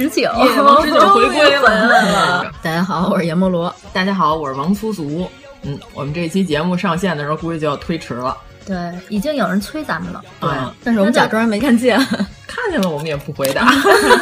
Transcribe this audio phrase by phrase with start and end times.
[0.00, 2.50] 十九，王十九回归了回来了。
[2.64, 3.74] 大家好，我是阎摩罗。
[3.92, 5.30] 大家好，我是王粗俗。
[5.60, 8.34] 嗯，我们这期节目上线的时候，估计就要推迟了。
[8.64, 8.76] 对，
[9.10, 10.22] 已经有人催咱们了。
[10.40, 10.48] 对，
[10.82, 11.98] 但是我们假装没看见。
[12.48, 13.70] 看见了，我们也不回答，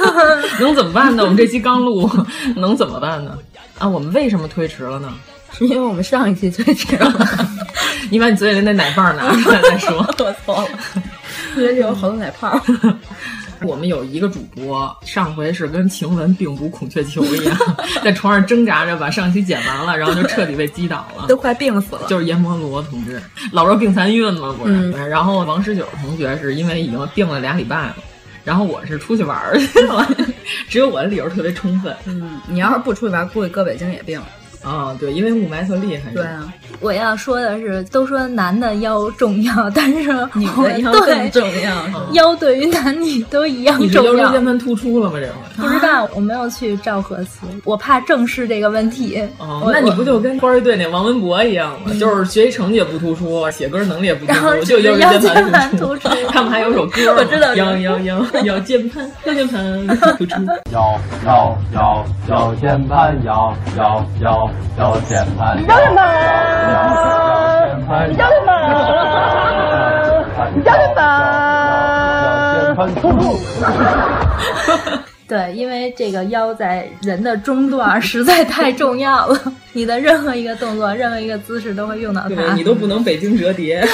[0.58, 1.22] 能怎么办呢？
[1.22, 2.10] 我们这期刚录，
[2.56, 3.38] 能怎么办呢？
[3.78, 5.14] 啊，我们为什么推迟了呢？
[5.56, 7.14] 是因为我们上一期推迟了。
[8.10, 10.04] 你把你嘴里那奶棒拿出来再说。
[10.18, 10.68] 我错了，
[11.56, 12.60] 因为有好多奶泡。
[13.62, 17.56] 我们有一个主播，上回是跟晴雯病毒孔雀球一样，
[18.02, 22.02] 在床上挣扎着把上期剪完了，然后就彻底被击倒了，都快病死了。
[22.08, 23.20] 就是阎摩罗同志，
[23.52, 24.74] 老弱病残孕嘛，不是？
[24.74, 27.96] 嗯、然后王十九同学是因为已经病了俩礼拜了。
[28.44, 30.08] 然后我是出去玩去了，
[30.70, 31.94] 只有我的理由特别充分。
[32.06, 34.18] 嗯，你要是不出去玩，估计搁北京也病。
[34.62, 36.10] 啊、哦，对，因为雾霾特厉害。
[36.12, 41.86] 对啊，我要说的是，都说男的腰重要，但是女的腰更重要。
[42.12, 44.12] 腰对于男女都一样重要。
[44.12, 45.18] 你是腰椎间盘突出了吗？
[45.20, 45.26] 这
[45.62, 49.22] 回不知道，我没有去照核磁，我怕正视这个问题。
[49.38, 51.86] 哦，那你不就跟花儿队那王文博一样吗？
[51.86, 56.08] 嗯、就是学习成绩也不突出，写歌能力也不突出，就腰椎间盘突出。
[56.30, 59.86] 他们还有首歌， 我知道，腰腰腰腰键盘，腰键盘
[60.18, 60.34] 突出。
[60.72, 64.47] 腰腰腰腰键盘，腰腰腰
[64.78, 65.56] 腰键盘。
[65.60, 65.94] 你腰键
[67.86, 68.48] 盘，你腰键盘，
[70.54, 70.94] 你腰键
[72.76, 73.38] 盘，突出。
[75.26, 79.38] 对，因为这个腰在人的中段实在太重要了，
[79.74, 82.54] 你的任何一个动作、任何一个姿势都会用到它。
[82.54, 83.86] 你都不能北京折叠，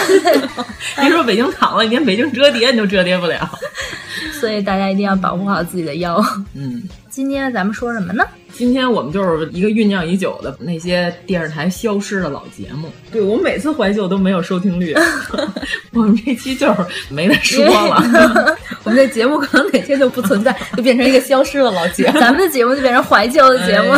[1.00, 3.50] 别说北京躺了，你连北京折叠你都折叠不了。
[4.41, 6.22] 所以大家一定要保护好自己的腰。
[6.54, 8.25] 嗯，今天咱们说什么呢？
[8.56, 12.88] 今天我们就是一个酝酿已久的那些电视台消失的老节目。
[13.10, 14.94] 对我每次怀旧都没有收听率，
[15.92, 16.76] 我们这期就是
[17.09, 18.56] 没得说了。
[18.84, 22.20] 我们这节目可能哪天就不存在， 就变成一个消失的老节目。
[22.20, 23.94] 咱们的节目就变成怀旧的节目，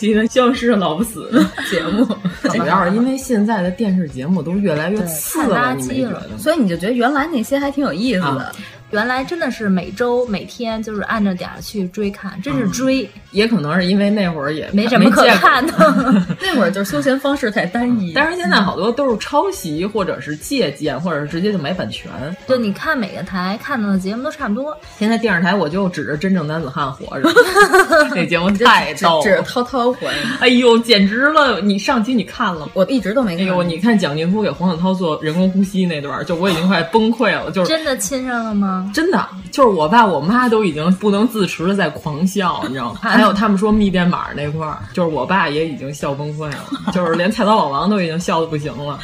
[0.00, 2.06] 一个消失的老不死的节目。
[2.50, 6.38] 主要是因为现在的电视节目都越来越次了，你没觉得？
[6.38, 8.26] 所以你就觉得原来那些还挺有意思的。
[8.26, 8.52] 啊
[8.90, 13.02] 原来真的是每周每天就是按着点儿去追看，真是追。
[13.02, 15.72] 嗯、也可能是因为那会儿也没什么可看的，
[16.40, 18.12] 那会儿就是休闲方式太单一。
[18.14, 22.10] 但是现在好多都是抄袭，或者是借鉴，或者是直接就买版权。
[22.46, 24.76] 就你看每个台看到的节目都差不多。
[24.98, 27.28] 现在电视台我就指着真正男子汉活着，
[28.14, 30.14] 那节目太逗了， 指着涛涛活着。
[30.40, 31.60] 哎呦，简直了！
[31.60, 32.72] 你上期你看了吗？
[32.72, 33.44] 我一直都没看。
[33.44, 38.77] 哎呦，你看蒋劲夫给黄子韬做人工呼吸那段，就我已经快崩溃了，就是真的亲上了吗？
[38.94, 39.28] 真的。
[39.50, 42.98] 就是我爸我妈都已经不能自持的在狂笑，你知道吗？
[43.02, 48.98] 还有他们说密电码那块儿，就是我爸也已经笑崩溃了， 就是连菜刀老王都已经笑的不行了。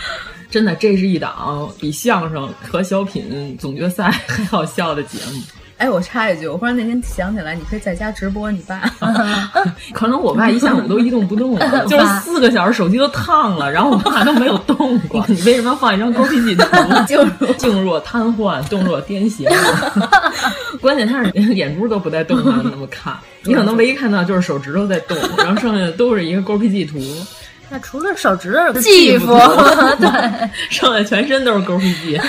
[0.51, 5.43] 真的，这是一档比相声和小品总决赛还好笑的节目。
[5.77, 8.81] 哎，我插一句，我忽然那天想起来，你可以在家直播你爸。
[9.93, 15.25] 可能我爸一下午都一动不动了， 就是四个小时手机都烫了，然后我爸都没有动过。
[15.29, 16.65] 你为什么要放一张高脾气图？
[17.07, 19.47] 静若静若瘫痪，动若癫痫。
[20.81, 23.13] 关键他是连眼珠都不带动的那么看，
[23.43, 26.99] 你可能唯一看到就是手指头在动，然后剩下的都是一个勾脾气图。
[27.69, 29.27] 那除了手指头技术，
[29.99, 32.21] 对，剩下全身都是勾脾气。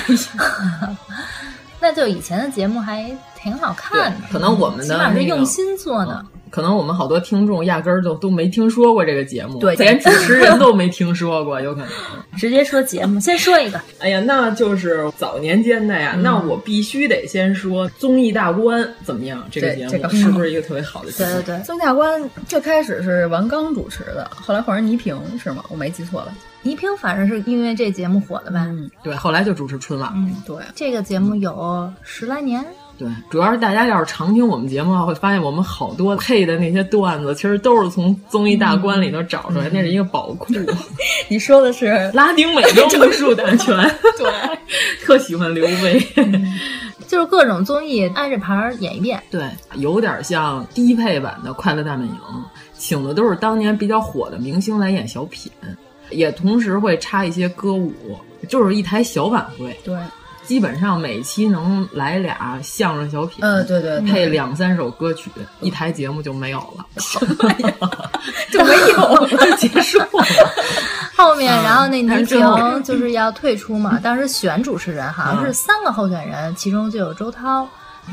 [1.81, 3.05] 那就以前的节目还
[3.45, 6.25] 挺好看的，可能我们的、起码是用心做的。
[6.49, 11.89] 可能我们好多听众压根儿都都没听说过这个节目，对连主持人都没听说过，有可能。
[12.37, 13.79] 直接说节目，先说一个。
[13.99, 19.43] 哎呀，那就是早年间的呀，嗯那我必须得先说综艺大观怎么样？
[19.51, 21.33] 这个节目这个是不是一个特别好的节目？
[21.33, 25.61] 对对对，综艺大观最开始是王刚主持的，后来换成倪萍是吗？
[25.69, 26.31] 我没记错吧？
[26.61, 28.65] 倪萍反正是因为这节目火的吧？
[28.69, 30.09] 嗯，对，后来就主持春晚。
[30.15, 32.65] 嗯，对，这个节目有十来年。
[32.97, 40.53] 对，主要是大家要是常听我们节目的话，会发现我们好多配的那些段子，其实都是从综艺大观里头找出来，那是一个宝库。
[41.27, 43.75] 你说的是拉丁美洲武术大全，
[44.17, 44.31] 对，
[45.03, 46.01] 特喜欢刘威。
[47.07, 52.13] 就是各种综艺挨着牌儿演一遍，对，有点像低配版的《快乐大本营》，
[52.73, 55.51] 请的都是当年比较火的明星来演小品，
[56.09, 57.93] 也同时会插一些歌舞，
[58.49, 59.77] 就是一台小晚会。
[59.83, 59.95] 对，
[60.45, 65.29] 基本上每期能来俩相声小品，嗯，对对，配两三首歌曲，
[65.61, 66.85] 一台节目就没有了，
[68.51, 70.07] 就没有就结束了。
[71.17, 77.67] 后面，然后那倪萍就是要退出嘛，当时选主持人好像是三个候选人，其中就有周涛。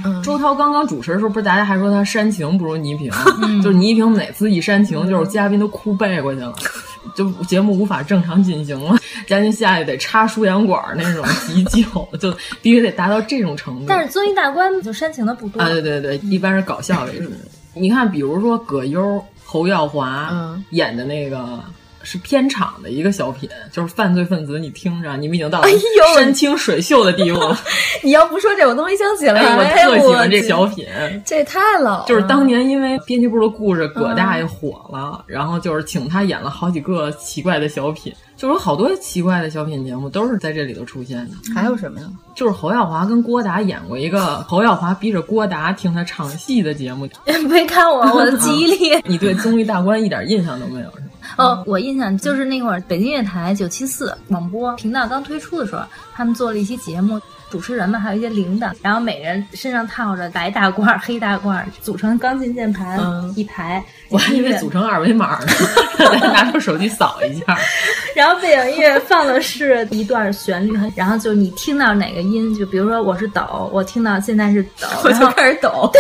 [0.05, 3.11] 嗯、周涛刚刚主持的时候，不是大家还说他煽情不如倪萍，
[3.63, 6.55] 就是倪萍每次一煽情，就是嘉宾都哭背过去了，
[7.15, 8.97] 就节目无法正常进行了，
[9.27, 11.85] 嘉宾下去得插输氧管那种急救，
[12.19, 13.85] 就必须得达到这种程度。
[13.87, 17.31] 但是综艺大观就煽情的不多啊，对对对，一般是搞笑为主。
[17.75, 21.61] 你看，比如说葛优、侯耀华、嗯、演的那个。
[22.03, 25.69] 是片场的一个小品，就是犯罪分子，你听着，你们已经到了
[26.15, 27.59] 山清水秀的地步了。
[28.03, 29.41] 你要不说这，我都没想起来。
[29.41, 30.87] 哎、我特喜欢这小品，
[31.25, 32.05] 这也太老了。
[32.07, 41.55] 就是当年因为编辑部的故事，葛大爷火了，嗯、然后就是请他演了好几个奇怪的小品，就是有好多奇怪的小品节目都是在这里头出现的。
[41.55, 42.07] 还有什么呀？
[42.35, 47.09] 就是侯耀华跟郭达演过一个侯耀华逼着郭达听他唱戏的节目。
[47.49, 49.01] 没看我，我的记忆力。
[49.05, 51.07] 你对综艺大观一点印象都没有是吗？
[51.37, 55.83] 哦，我印象就是那会儿北京乐台九七四广播频道刚推出的时候，
[56.15, 57.21] 他们做了一期节目，
[57.51, 63.83] 主持人们还有一些领导，然后每人身上套着白大褂、黑大褂，组成钢琴键盘、嗯、一排。
[64.09, 65.47] 我还以为组成二维码呢，
[66.35, 67.57] 拿出手机扫一下。
[68.15, 75.91] 然后背景音乐放的是一段旋律，然后就你听到哪个音，就比如说我是抖，我听到现在是抖，我就开始抖，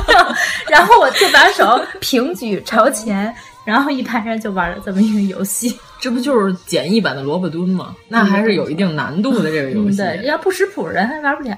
[0.68, 3.34] 然后我就把手平举朝前。
[3.66, 7.94] 然后一排人就玩了这么一个游戏， 这不就是简易版的萝卜蹲吗？
[8.08, 10.00] 那还是有一定难度的这个游戏。
[10.00, 11.54] 嗯、对，要不识谱人还玩不了。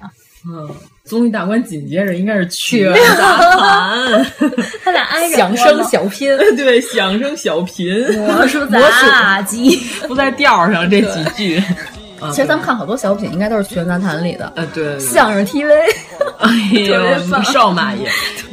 [0.49, 0.67] 嗯，
[1.05, 4.27] 综艺大观紧接着应该是曲苑杂谈，
[4.85, 9.77] 他俩挨着响声小品， 对，响声小品，魔术杂技，
[10.09, 11.63] 不在调上这几句。
[12.33, 14.53] 其实咱们看好多小品，应该都是曲苑杂谈里的。
[14.57, 15.69] 呃，对，相声 TV，
[16.39, 18.09] 哎呦，少马爷，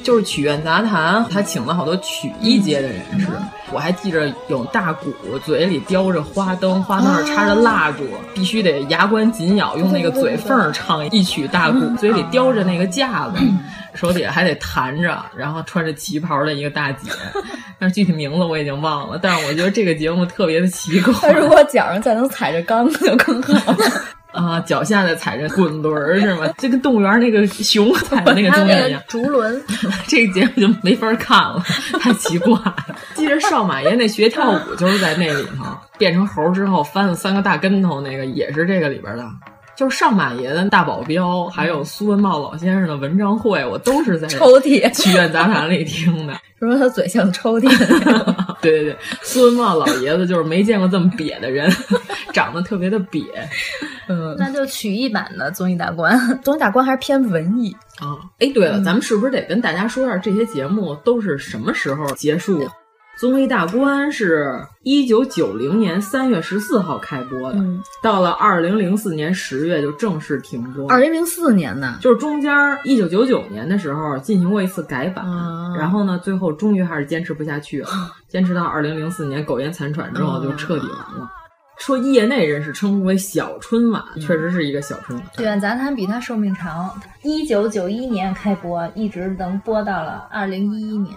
[0.05, 3.27] 就是曲苑杂谈，他请了好多曲艺界的人士。
[3.71, 5.11] 我还记着有大鼓，
[5.43, 13.37] 嘴里叼着花灯，花灯上插着蜡烛，必须得牙关紧咬，用那个嘴缝唱一曲大鼓，嘴里叼着那个架子，
[13.95, 17.09] 手底下还得弹着，然后穿着旗袍的一个大姐，
[17.79, 19.19] 但是具体名字我已经忘了。
[19.19, 21.13] 但是我觉得这个节目特别的奇怪。
[21.13, 23.77] 他如果脚上再能踩着缸子就更好了。
[24.35, 26.47] 啊，脚下的踩着滚轮是吗？
[26.57, 29.01] 就跟动物园那个熊踩的那个东西一样。
[29.07, 29.63] 竹轮，
[30.07, 31.63] 这个节目就没法看了，
[31.99, 32.75] 太奇怪了。
[33.13, 35.65] 记着少马爷那学跳舞就是在那里头，
[35.97, 39.25] 变成猴之后翻了三个大跟头，那个也是这个里边的。
[39.75, 46.33] 就是上马爷的大保镖，还有苏文茂老先生的文章会，我都是在抽屉 曲苑杂谈里听的。
[46.59, 47.67] 说他嘴像抽屉。
[48.61, 51.69] 对对对，苏文茂老爷子就是没见过这么瘪的人，
[52.33, 53.23] 长得特别的瘪。
[54.07, 58.17] 嗯，那就曲艺版的综艺大观，综艺大观还是偏文艺啊。
[58.39, 62.67] 哎，对了，咱们是不是得跟大家说一下这些节目都是什么时候结束？
[63.17, 70.85] 综艺大观是一九九零年三月十四号开播的，嗯、到了二零零四年十月就正式停播。
[70.89, 72.51] 二零零四年呢，就是中间
[72.83, 77.89] 一九九九年的时候进行过一次改版，啊、然后呢，最后终于还是坚持不下去了，
[78.27, 81.31] 坚持到二零零四年苟延残喘之后就彻底完了。
[81.77, 85.27] 说业内人士称呼为小春晚，嗯、确实是一个小春晚。
[85.35, 86.89] 曲苑杂谈比它寿命长，
[87.23, 91.15] 一九九一年开播，一直能播到了二零一一年。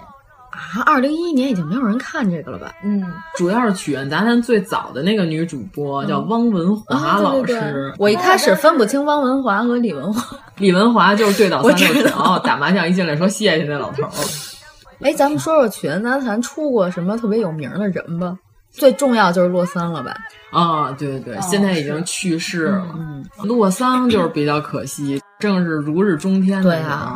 [0.59, 2.73] 啊，二零一一年已经没有人看这个了吧？
[2.83, 3.01] 嗯，
[3.37, 7.93] 主要是曲苑杂谈最早的那个女主播、嗯、叫汪文华老师、啊对对对。
[7.99, 10.37] 我一开始分不清汪文华和李文华。
[10.57, 14.03] 李文华就是对倒三六九，打麻将一进来说谢谢那老头。
[15.01, 18.37] 哎，咱们说说曲苑杂谈出过什么特别有名的人吧？
[18.71, 20.15] 最重要就是洛桑了吧？
[20.51, 22.85] 啊，对对对，哦、现在已经去世了。
[22.97, 27.15] 嗯，洛桑就是比较可惜，正是如日中天的对啊。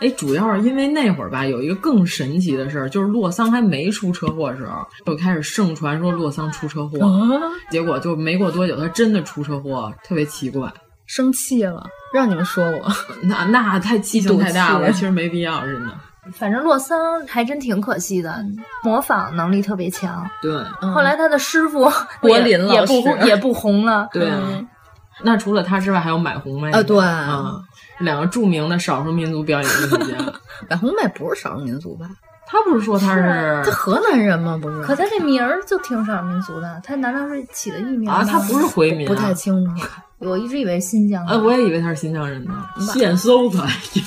[0.00, 6.98] 哎，主要是因为那会儿吧，有一个更神奇的事儿，就是洛桑还没出车祸的时候，就开始盛传说洛桑出车祸，
[7.70, 10.72] 结果就没过多久，他真的出车祸，特别奇怪。
[11.06, 12.90] 生气了，让你们说我，
[13.24, 15.92] 那那太气性太大了，其实没必要，真的。
[16.34, 18.44] 反正洛桑还真挺可惜的，
[18.84, 20.24] 模仿能力特别强。
[20.40, 20.62] 对，
[20.94, 21.90] 后来他的师傅
[22.20, 24.08] 柏林也老师不也不红了。
[24.12, 24.38] 对啊。
[25.22, 27.60] 那除了他之外，还有买红妹啊，对啊，
[28.00, 30.16] 两个著名的少数民族表演艺术家。
[30.68, 32.06] 买红妹不是少数民族吧？
[32.46, 34.58] 他不是说他是他河南人吗？
[34.60, 34.82] 不是？
[34.82, 38.24] 可他这名儿就挺少数民族的，他难道是起的艺名啊？
[38.24, 39.86] 他不是回民、啊，不太清楚。
[40.18, 41.32] 我一直以为新疆的。
[41.32, 42.66] 呃，我也以为他是新疆人呢。
[42.92, 43.58] 现搜的
[43.92, 44.02] 就。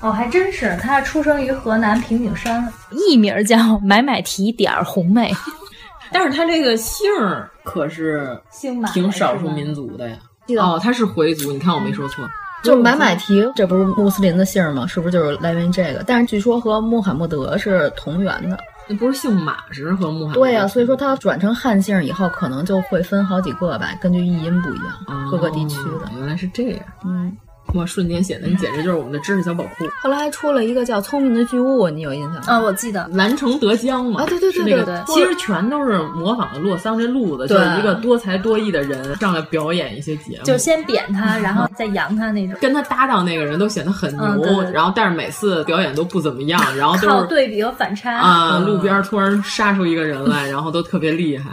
[0.00, 5.32] 哦，还真是，他出生于河南平顶山，艺名叫买买提点儿红妹，
[6.10, 10.16] 但是他这个姓儿可是姓马，挺少数民族的呀。
[10.58, 12.28] 哦，他是回族，你看我没说错。
[12.62, 14.86] 就买买提，这不是穆斯林的姓吗？
[14.86, 16.02] 是不是就是来源于这个？
[16.06, 18.58] 但是据说和穆罕默德是同源的。
[18.88, 20.40] 那不是姓马是和穆罕默德？
[20.40, 26.10] 对呀、啊，所以说他转成汉姓以后，可能就会分好几个吧，根据译音不一样，哦、各个地区的。
[26.18, 26.80] 原来是这样。
[27.04, 27.36] 嗯。
[27.74, 27.84] 哇！
[27.86, 29.86] 瞬间显得你简直就是我们的知识小宝库。
[30.02, 32.42] 后来还出了一个叫《聪明的巨物》，你有印象吗？
[32.46, 34.22] 啊，我记得蓝城德江嘛。
[34.22, 35.02] 啊，对对对对对。
[35.06, 42.56] 其实全都是模仿的洛桑这路子，就是一个多才多艺的人上来表演一些节目，就先贬他，然后再扬他那种。
[42.60, 48.58] 跟他搭档那个人都显得很牛，然后但是每次表演都不怎么样，然后都靠对比和反差啊。
[48.58, 51.50] 路边突然杀出一个人来，然后都特别厉害。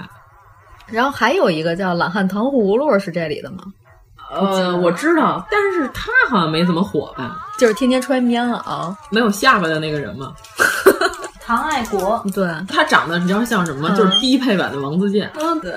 [0.87, 3.63] 然后还有一个叫懒汉糖葫芦，是这里的吗？
[4.35, 7.45] 呃，我知道，但是他好像没怎么火吧？
[7.57, 10.33] 就是天天穿棉袄、没有下巴的那个人嘛。
[11.45, 13.89] 唐爱国， 对他长得你知道像什么？
[13.91, 15.29] 嗯、就是低配版的王自健。
[15.35, 15.75] 嗯，对，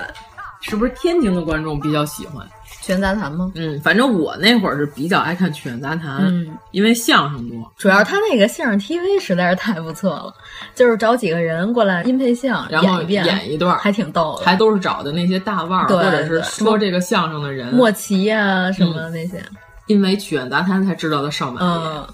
[0.61, 2.45] 是不是天津的观众比较喜欢？
[2.87, 3.51] 曲苑杂谈吗？
[3.55, 7.73] 嗯，反正我那会儿是比较爱看曲苑杂谈，嗯，因为相声多。
[7.77, 10.33] 主要他那个相声 TV 实在是太不错了，
[10.73, 14.45] 就是找几个人过来音配相，然后演一段，还挺逗的。
[14.45, 19.37] 还都是找的那些大腕儿，或者是说这个相声的人，莫奇呀、啊、什么那些。
[19.37, 21.59] 嗯、因为曲苑杂谈才知道的上马。
[21.61, 22.07] 嗯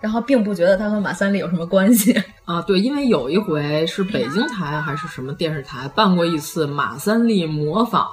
[0.00, 2.14] 然后并不觉得他和马三立有什么关系。
[2.44, 8.08] 啊，对，因为有一回是北京台还是什么电视台办过一次马三立模仿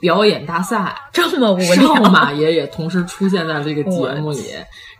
[0.00, 4.44] 表演大赛，这么无聊， 少马爷也同时出现在这个节目里，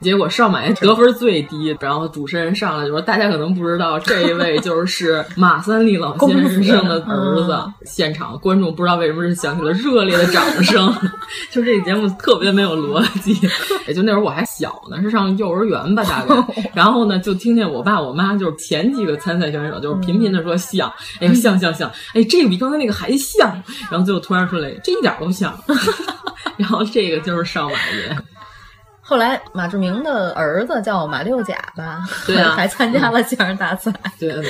[0.00, 7.53] 结果少马爷得分最低，然后主持人上来就说：“大家可能不知道，这一位就是马三立老先生的儿子。
[7.53, 10.93] 嗯”现场观众不知道为什么是响起了热烈的掌声，
[11.50, 13.35] 就这个节目特别没有逻辑。
[13.87, 16.35] 也就那会儿我还小呢，是上幼儿园吧，大概。
[16.75, 23.50] 然后呢，就听见我爸我妈就是前几个参赛选手就是频频的说像，哎呀像像像，哎这个比刚才那个还像，
[23.91, 25.59] 然后最后突然说了这一点都像，
[26.59, 28.17] 然后这个就是少马爷。
[29.08, 34.44] 后来马志明的儿子叫马六甲吧， 对啊，还参加了相声大赛，对对，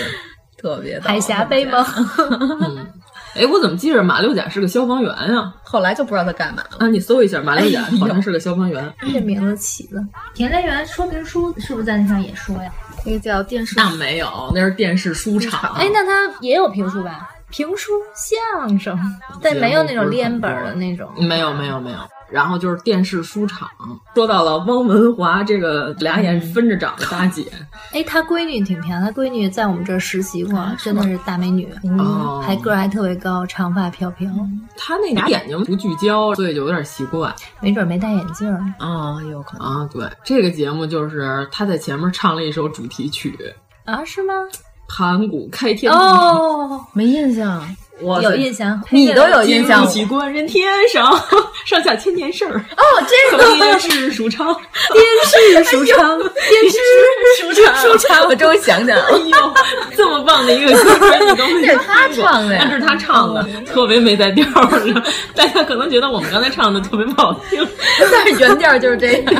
[0.56, 1.84] 特别海峡杯吗？
[2.18, 2.86] 嗯，
[3.34, 5.52] 哎，我怎么记着马六甲是个消防员呀？
[5.62, 6.78] 后来就不知道他干嘛了。
[6.78, 8.90] 啊，你搜一下马六甲，好像是个消防员。
[9.00, 10.02] 这名字起的。
[10.32, 12.72] 田连元说评书是不是在那上也说呀？
[13.04, 15.74] 那个叫电视，那没有，那是电视书场。
[15.74, 17.28] 哎，那他也有评书吧？
[17.50, 18.98] 评书相声，
[19.42, 21.08] 但没有那种连本的那种。
[21.18, 21.98] 没有，没有，没有。
[22.30, 23.68] 然后就是电视书场，
[24.14, 27.44] 说到了汪文华这个俩眼分着长的大姐，
[27.92, 34.28] 哎，她闺女挺漂亮，她闺女在我们这儿实习过，真的是大美女，哦，还个儿还特别高，长发飘飘。
[34.76, 39.88] 她那俩眼睛不聚焦，所以就有点奇怪，没准没戴眼镜啊，有可能啊。
[39.92, 43.36] 对，这个节目就是她在前面唱了一首主题曲
[43.84, 44.34] 啊，是吗？
[44.88, 47.60] 盘古开天地哦，没印象。
[48.02, 49.86] 我有印象，你都有印象。
[49.86, 51.18] 起观人天上，
[51.64, 52.52] 上下千年事儿。
[52.76, 52.82] 哦，
[53.30, 54.54] 这个电视书场，
[54.92, 56.30] 电视书场，电
[56.70, 56.78] 视
[57.40, 59.04] 书场，书场，我终于想起来了。
[59.10, 59.54] 哎呦，
[59.96, 62.66] 这么棒的一个歌，你都没 是他唱的呀？
[62.68, 65.02] 那是他唱的，特别没在调上。
[65.34, 67.66] 大家可能觉得我们刚才唱的特别不好听，
[68.12, 69.34] 但是原调就是这样。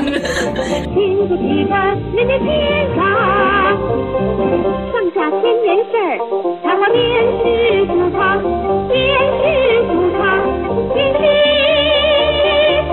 [5.17, 6.21] 下千年事儿，
[6.63, 7.01] 他和电
[7.41, 8.37] 视书场，
[8.87, 8.95] 电
[9.41, 9.43] 视
[9.89, 10.21] 书场，
[10.93, 11.19] 电视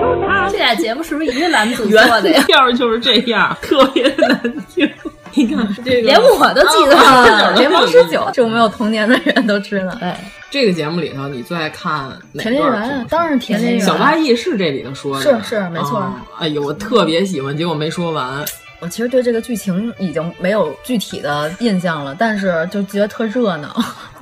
[0.24, 0.48] 场。
[0.50, 2.42] 这俩节目是不是一个栏目组做的呀？
[2.46, 4.40] 调就是这样，特别难
[4.74, 4.90] 听。
[5.34, 7.52] 你看这个，连我都记得了。
[7.56, 9.88] 联盟十九，这没有童年的人都知道。
[10.00, 10.18] 哎，
[10.50, 13.06] 这个节目里头，你最爱看哪田连元？
[13.10, 13.84] 当然田连元。
[13.84, 16.02] 小八义是这里头说的，是是没错。
[16.38, 18.42] 哎呦，我特别喜欢，结果没说完。
[18.84, 23.74] 我其实对这个剧情已经没有具体的印象了，但是就觉得特热闹。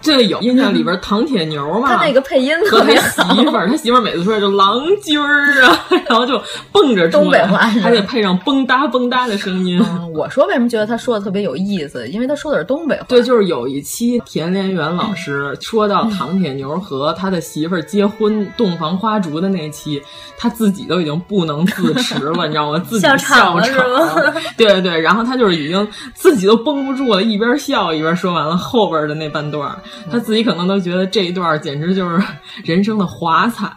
[0.03, 1.89] 这有印象里边唐铁牛嘛？
[1.97, 6.41] 他那个配音和他特别媳妇儿，他媳妇儿每次出来就郎君儿啊， 然后就
[6.73, 9.81] 蹦着出来，东北话还得配上蹦哒蹦哒的声音。
[9.83, 12.07] 嗯我说为什么觉得他说的特别有意思？
[12.09, 13.05] 因为他说的是东北话。
[13.09, 20.03] 对，就是有一期田连元老师说到唐铁牛和他的媳妇儿结婚洞房花烛的那期，
[20.37, 22.79] 他自己都已经不能自持了， 你知道吗？
[22.87, 29.79] 自己笑笑场了 对对对，然后他就是已经自己都绷不住了，一边笑一边说完了后边的那半段儿，
[30.11, 32.23] 他自己可能都觉得这一段简直就是
[32.65, 33.71] 人生的华彩。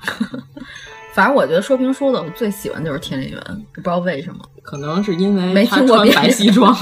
[1.13, 3.41] 反正我觉得说评书的我最喜欢就是田连元，
[3.73, 4.39] 不知道为什么。
[4.61, 6.75] 可能是因为他没听过穿白西装，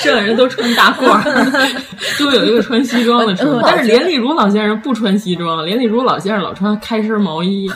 [0.00, 1.70] 剩下人都穿大褂儿，
[2.18, 3.34] 就有一个穿西装的。
[3.62, 7.70] 但是连丽如老先生不穿西装，连丽如老先生老穿开衫毛衣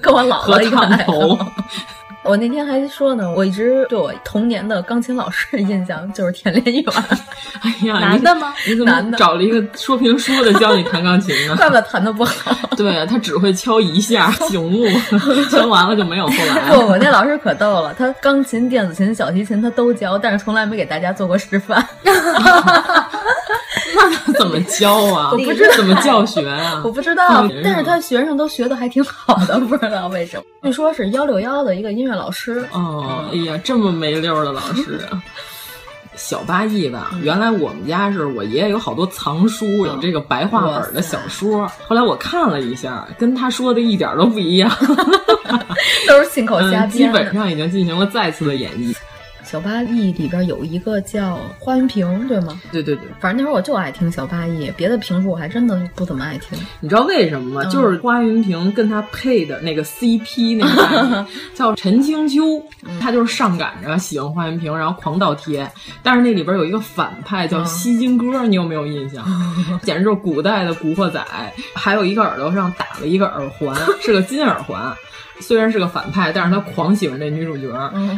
[0.00, 1.52] 跟我老和烫头好。
[2.22, 6.84] 我那天还说呢，我一直对我童年的钢琴老师的印象就是田连元，
[7.62, 8.52] 哎呀， 男的吗？
[8.66, 11.56] 你怎男的么找了一个说评书的教你弹钢琴呢？
[11.58, 12.54] 怪不得弹的不好。
[12.76, 14.86] 对啊，他只会敲一下醒目，
[15.50, 16.86] 敲完了就没有后来不，了。
[16.88, 21.84] 我那老师可逗了，他钢琴、电子琴、小提琴他都教，但是从来没给大家做过示范。
[24.40, 25.30] 怎么教啊？
[25.32, 26.80] 我不知道怎么教学啊？
[26.84, 30.42] 我不知道嗯，但是他学生都学的还挺好的， 不知道为什么。
[30.62, 32.64] 据说是幺六幺的一个音乐老师。
[32.72, 35.22] 哦，哎呀，这么没溜儿的老师啊！
[36.16, 41.66] 小八义吧，原来我们家是我爷爷有好多藏书，有这个白话本的小说。
[41.86, 44.70] 后来我看了一下，跟他说的一点都不一样，
[46.06, 47.06] 都是信口瞎嗯，基。
[47.08, 48.94] 本上已经进行了再次的演绎。
[49.50, 52.60] 小八义里边有一个叫花云平，对吗？
[52.70, 56.56] 对对对，反正那会儿我就爱听小八义，别的评书我还真的不怎么爱听。
[56.78, 57.62] 你知道为什么吗？
[57.64, 62.62] 嗯就是花云平跟他配的那个 CP 那个 叫陈清秋，
[63.00, 65.68] 他就是上赶着喜欢花云平，然后狂倒贴。
[66.00, 69.24] 但是那里边有一个反派叫西金哥，你有没有印象？
[69.82, 71.20] 简直就是古代的古惑仔，
[71.74, 74.94] 还有一个耳朵上打了一个耳环，是个金耳环。
[75.40, 77.68] 虽然是个反派，但是他狂喜欢这女主角。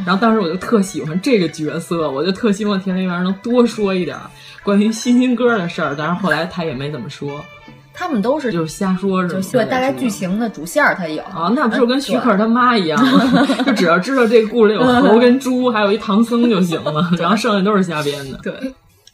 [0.04, 4.16] 然后当时我就特喜欢这个角色，我就特希望田连元能多说一点
[4.62, 5.94] 关于西金哥的事儿。
[5.96, 7.40] 但是后来他也没怎么说。
[7.94, 9.42] 他们都是就是瞎说，是吗？
[9.52, 13.46] 对，大概剧情的主线儿他有啊，那不就跟徐克他妈一样吗？
[13.66, 18.38] 就只要知道这个故事里有猴跟猪，还有一唐僧就行了， 然后剩下都是瞎编的。
[18.42, 18.54] 对，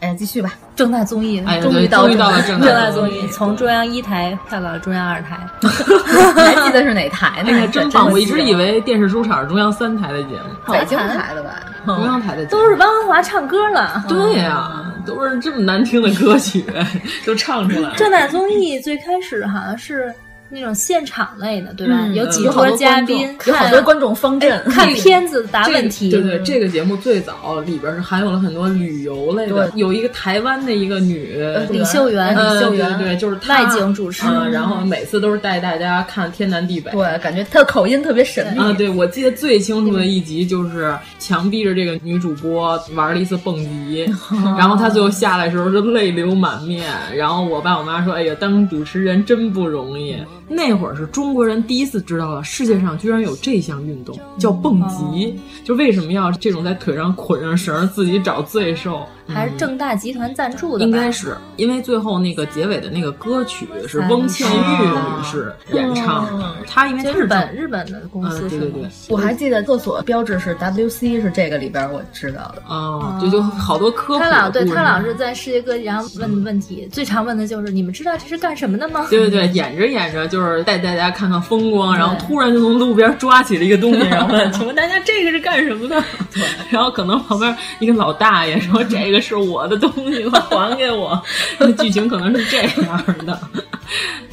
[0.01, 0.53] 哎，继续吧。
[0.77, 5.37] 正大综艺，哎，终于到终于到了正大大综艺，从中央一台跳到了中央二台。
[5.61, 7.51] 你还记得是哪台呢？
[7.51, 8.09] 哎呀，真棒！
[8.09, 11.51] 我一直以为电视主场是中央三台的节目，北京台的吧？
[11.85, 14.05] 中央台的节目都是汪华唱歌了。
[14.09, 14.71] 对呀，
[15.05, 16.65] 都是这么难听的歌曲
[17.27, 17.97] 都唱出来了。
[17.97, 20.15] 正大综艺最开始好像是。
[20.51, 21.95] 那种现场类的，对吧？
[22.07, 26.11] 嗯、有几桌嘉宾，有好多观众方阵、哎、看片子答问题。
[26.11, 31.37] 对对，这个节目最早里边是含有了很多旅游类的，有一个台湾的一个女
[31.71, 36.91] 李秀媛，呃、李秀媛对对，就是外景主持、嗯，然后每次都是带大家看天南地北。
[36.93, 38.73] 对，感觉她的口音特别神秘啊。
[38.73, 44.11] 对，我记得最清楚的一集就是强逼着这个女主播玩了一次蹦极，
[44.57, 46.87] 然后她最后下来的时候就泪流满面。
[47.15, 50.17] 然后我爸我妈说：“哎呀，当主持人真不容易。”
[50.49, 59.07] 那会儿是中国人第一次知道了世界上居然有这项运动叫蹦极，就为什么要这种在腿上捆上绳自己找罪受？
[59.31, 60.85] 还是正大集团赞助的？
[60.87, 68.89] 应该是，因为最后那个结尾的那个歌曲是翁倩玉女士演唱的，她因为日本日本的公司，对对对。
[69.11, 72.63] 我还记得厕所标志是 WC，是这个里边我知道的。
[72.67, 74.21] 哦，就就好多科普。
[74.21, 79.07] 他老对他老是在世界各地然后问问题，最常问的就是你们知道这是干什么的吗？
[79.11, 91.21] 对对对，演着演着就是带大家看看风光，然后突然就从路边抓起了一个东西，然后问：“请问大家这个是干什么的？” 对， 然后可能旁边一个老大爷说：“这个是我的东西，快还给我。
[91.59, 93.41] ”那剧情可能是这样的，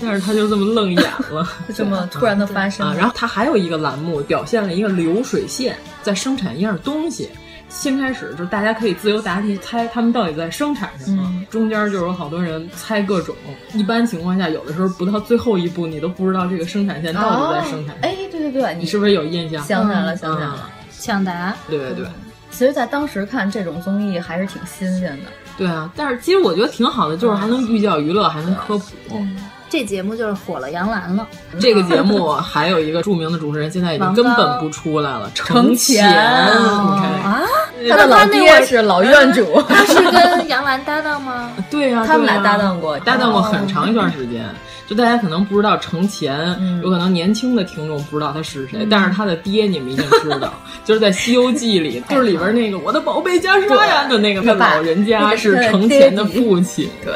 [0.02, 2.86] 但是他就这么愣眼了，就这么突然的发生。
[2.86, 7.30] 啊，然后他还有一个栏目表现了一个流水线在生产一样东西。
[7.76, 13.36] 先开始就是大家可以自由答题猜他们到底在生产什么，嗯、中间就有好多人猜各种。
[13.74, 17.94] 一般情况下，有的时候不到最后一步，你都不知道这个生产线到底在生产。
[17.96, 19.62] 哦、哎，对对对，你是不是有印象？
[19.64, 21.54] 想起来了，想起来了，抢答。
[21.70, 22.06] 对对对。
[22.50, 25.30] 其实，在当时看这种综艺还是挺新鲜的。
[25.58, 28.86] 对啊，但是其实我觉得挺好的，就是还能寓教于乐，还能科普。
[29.12, 29.38] 嗯
[29.70, 31.28] 这节目就是火了杨澜了。
[31.60, 36.08] 这个节目还有一个著名的主持人，现在已经根本不出来了，程前。
[36.08, 37.42] 啊，
[37.90, 41.52] 他的老爹是老院主，他是跟杨澜搭档吗？
[41.70, 44.46] 对呀、啊，他们俩搭档过，搭档过很长一段时间。
[44.88, 50.54] 就大家可能不知道程前，嗯、有可能年轻的听众不知道他是谁，嗯、但是他的爹你们一定知道，
[50.86, 56.88] 就是在《西游记》里，就是里边那个我的宝贝袈裟呀的那个他老人家是程前的父亲。
[57.04, 57.16] 对。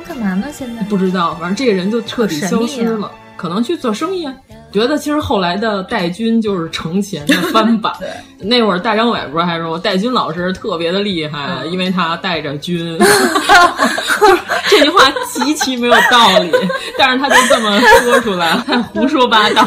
[0.00, 0.46] 干嘛呢？
[0.52, 4.34] 现在不知道，反正这个人就彻底消失了，啊、可能去做生意啊。
[4.72, 7.92] 觉得其实后来的戴军就是程前的翻版。
[8.38, 12.98] 那会儿大张伟不是还说戴军老师特别的厉害，嗯、因为他带着军。
[14.68, 15.00] 这句话
[15.32, 16.50] 极其没有道理，
[16.98, 19.66] 但是他就这么说出来，他胡说八道。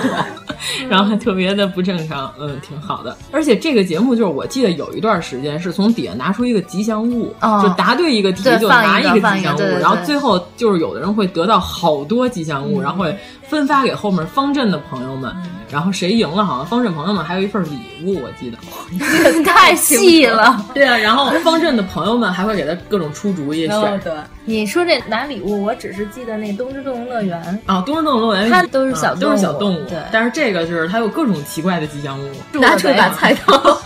[0.90, 3.16] 然后还特别的不正常，嗯，挺好的。
[3.32, 13.18] 而且这个节目就是我记得有一段时间是从底下拿出一个吉祥物，哦、就答对一个题就拿一个吉祥物，然后最后就是有的人会得到好多吉祥物，嗯、然后会
[13.50, 15.32] 分发给后面方阵的朋友们。
[15.44, 18.58] 嗯、然后谁赢了，好像方阵朋友们还有一份礼物，我记得。
[19.44, 20.66] 太细了。
[20.74, 23.76] 对啊，然后方阵的朋友们还会给他各种出主意选。
[23.76, 24.14] 哦、对，
[24.46, 29.98] 你说这拿礼物，我只是记得那东芝动物乐园啊，东芝动物乐园它都是小、啊、都是小动物，对。
[30.12, 33.82] 但是这个就是它有各种奇怪的吉祥物，拿出一把 菜刀，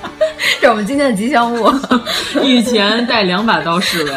[0.60, 1.70] 这是我们今天的吉祥物。
[2.44, 4.12] 御前带两把刀侍卫，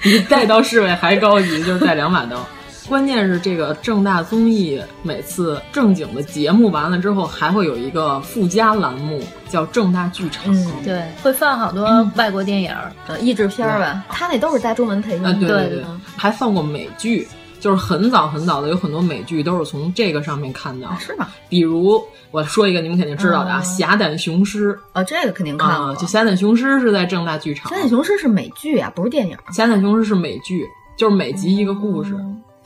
[0.00, 2.44] 比带刀侍卫还高级，就是带两把刀。
[2.90, 10.52] 关键是这个正大综艺每次正经的节目完了之后，还会有一个附加栏目叫正大剧场。
[10.52, 12.74] 嗯，对，会放好多外国电影、
[13.06, 14.04] 呃译制片吧。
[14.08, 15.84] 他那都是带中文配音啊，对对对，
[16.16, 17.28] 还放过美剧。
[17.60, 21.28] 就是很早很早的，有很多美剧都是从这个上面看到，是吗？
[21.48, 25.94] 比如我说一个你们肯定知道的啊，《侠胆雄狮》啊，这个肯定看过。
[25.94, 29.36] 就《侠胆雄狮》是在正大剧场，《侠胆雄狮》是美剧啊，不是电影。
[29.54, 32.16] 《侠胆雄狮》是美剧，就是每集一个故事。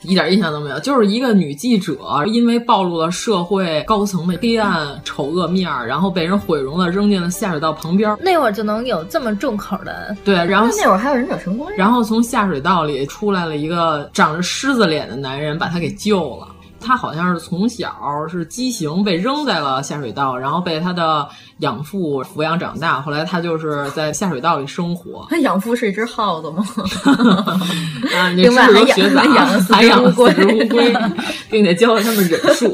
[0.07, 8.15] 一点印象都没有，就是一个女记者，因为暴露了社会高层的黑暗丑恶面儿，然后被人毁容了，扔进了下水道旁边。
[8.21, 16.47] 那会儿就能有这么重口的，对，然后那会儿还有忍者神龟，然后从下水道里出来了一个长着狮子脸的男人，把他给救了。
[16.85, 21.27] 他好像是从小是畸形，被扔在了下水道，然后被他的
[21.59, 23.01] 养父抚养长大。
[23.01, 25.25] 后来他就是在下水道里生活。
[25.31, 26.63] 他养父是一只耗子吗？
[28.15, 30.95] 啊，你这知识都学杂了，还养了四只乌龟，
[31.49, 32.71] 并且教了他们忍术。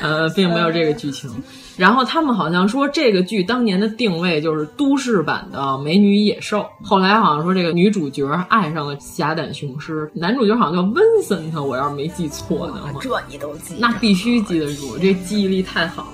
[0.00, 1.30] 呃，并没有这个剧情。
[1.76, 6.60] 然后他们好像说这个剧当年的定位就是都市版的《美女野兽》。
[6.82, 12.92] 后来好像说这个女主角爱上了侠胆雄狮，男主角好像叫温森特，我要是没记错的话。
[13.00, 13.74] 这你都记？
[13.78, 16.08] 那必须记得住，这记忆力太好了。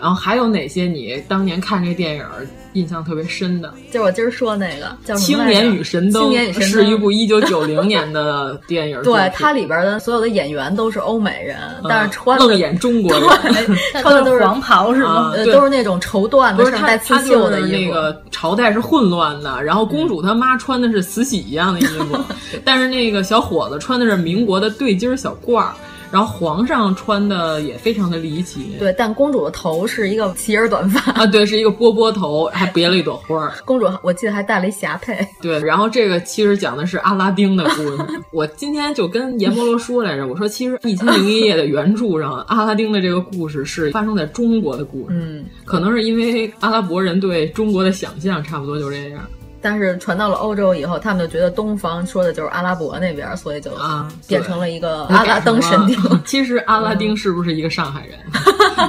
[0.00, 0.10] 哎。
[0.10, 2.24] 然后还有哪些你当年看这电影
[2.72, 3.72] 印象特别深的？
[3.90, 9.02] 就是我今儿说那个叫《青年与神灯》，青年与神灯是一部一九九零年的电影。
[9.02, 15.32] 对，它里边的所有的演员都是欧美人，嗯、但是穿愣演中国人， 穿的都是黄袍是吗？
[15.34, 17.70] 呃、都是那种绸缎的，上带刺绣的衣服。
[17.72, 22.16] 那个朝代是混乱的，然后公主她妈穿的是慈禧一样的衣服，
[22.64, 25.74] 但是那个小伙子穿的是民国的对襟小褂儿。
[26.10, 33.52] 然后皇上穿的也非常的离奇，对，但公主的头是一个齐耳短发啊，对，是一个波波头，还别了一朵花儿。
[33.64, 35.16] 公主我记得还戴了一霞帔。
[35.40, 37.98] 对，然后这个其实讲的是阿拉丁的故事。
[38.32, 49.20] 我今天就跟阎摩罗说来着，我说其实《一千零一夜》的原著上，阿拉丁的这个故事是发生在中国的故事，嗯，可能是因为阿拉伯人对中国的想象差不多就这样。
[49.62, 55.96] 但是传到了欧洲以后，他们就觉得东方说的就是阿拉伯那边，所以就啊变成了一个阿拉登神丁。
[56.24, 58.18] 其实阿拉丁是不是一个上海人？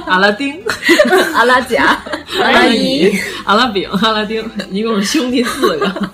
[0.06, 0.58] 阿拉丁、
[1.34, 2.02] 阿拉甲、
[2.42, 3.12] 阿拉乙、
[3.44, 6.10] 阿拉丙、阿拉丁，一共是兄弟四个。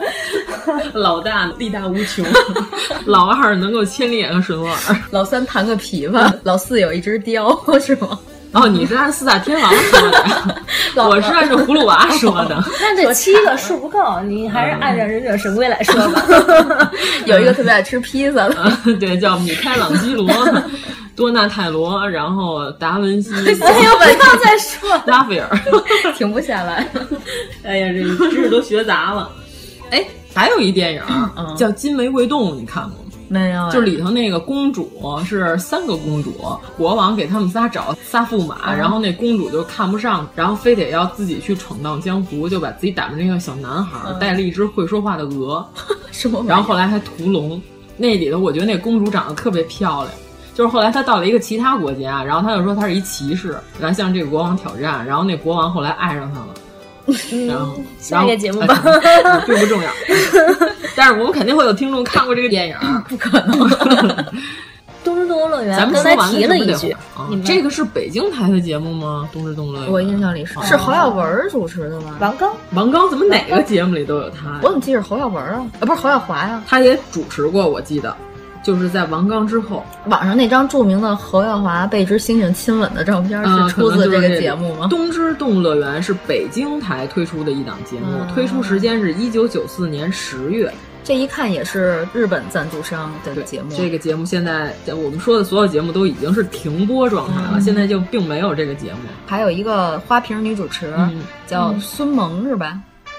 [0.93, 2.25] 老大力大无穷，
[3.07, 8.19] 老二能够千里眼和顺风耳，老三弹个琵琶，老四有一只雕，是吗？
[8.53, 10.25] 哦，你是按四大天王说的，
[11.07, 12.65] 我是按照葫芦娃 说的。
[12.81, 16.91] 那这七个数不够，你还是按照忍者神龟来说吧。
[17.27, 20.27] 有一个特别爱吃披萨的，对，叫米开朗基罗、
[21.15, 23.35] 多纳泰罗，然后达文西。
[23.35, 25.49] 哎呀，不要再说拉斐尔，
[26.17, 26.87] 停不下来。
[27.65, 29.31] 哎呀，这知识都学杂了。
[29.91, 30.03] 哎，
[30.35, 31.03] 还有一电影
[31.55, 33.08] 叫《金玫瑰洞》，你看过吗？
[33.29, 34.91] 没有，就里头那个公主
[35.25, 36.35] 是三个公主，
[36.77, 45.67] 国王给他们仨找仨驸马，然后那公主就看不上，然后非得要自己去闯荡江湖，就把自己打扮成一个小男孩，带了一只会说话的鹅，
[46.11, 46.43] 什么？
[46.49, 47.61] 然后后来还屠龙。
[47.99, 50.15] 那里头我觉得那公主长得特别漂亮，
[50.55, 56.55] 就是后来她到了一个其他国家，然后她就说她是一骑士，来向这个国王挑战，然后那国王后来爱上她了。
[57.47, 58.83] 然后，下一个节目吧，
[59.47, 59.91] 并不重要。
[60.97, 62.77] 但是我们肯定会有听众看过这个电影，
[63.09, 63.69] 不可能。
[65.05, 69.29] 东之动物乐园，咱们刚才提了一句，啊，这个是北京台的节目吗？
[69.33, 72.17] 东之动物乐园，我印象里是是侯耀文主持的吗？
[72.21, 74.59] 王刚，王刚怎么哪个节目里都有他？
[74.61, 75.65] 我怎么记着侯耀文啊？
[75.81, 76.63] 啊，不是侯耀华呀？
[76.67, 78.15] 他也主持过，我记得。
[78.69, 84.81] 就是在王刚之后，网上那张著名的侯耀华被一只猩猩亲吻的照片是出自这个节目吗？
[84.83, 90.71] 呃、东芝动物乐园是北京台推出的一档节目，嗯、推出时间是一九九四年十月。
[91.03, 93.75] 这一看也是日本赞助商的节目。
[93.75, 98.99] 这个节目现在我们说的所有节目都已经是停播状态了，嗯、现在就并没有这个节目。
[99.27, 102.79] 还有一个花瓶女主持、嗯、叫孙萌，是吧？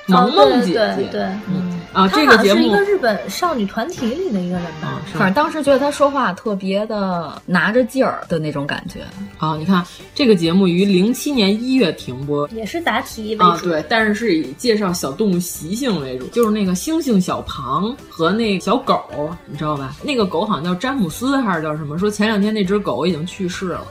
[0.10, 5.02] 萌萌姐姐，哦、对对，嗯啊，这个节目是一个日本少女团体里的一个人吧。
[5.13, 9.02] 反正当时觉得她说话特别的拿着劲儿的那种感觉。
[9.38, 19.02] 啊，你看这个节目于零七年一月停播，也是答题为主啊，对，但是是以介绍小动物习性为主，就是那个猩猩小庞和那小狗，
[19.45, 19.95] 你知道吧？
[20.04, 21.98] 那个狗好像叫詹姆斯还是叫什么？
[21.98, 23.86] 说前两天那只狗已经去世了。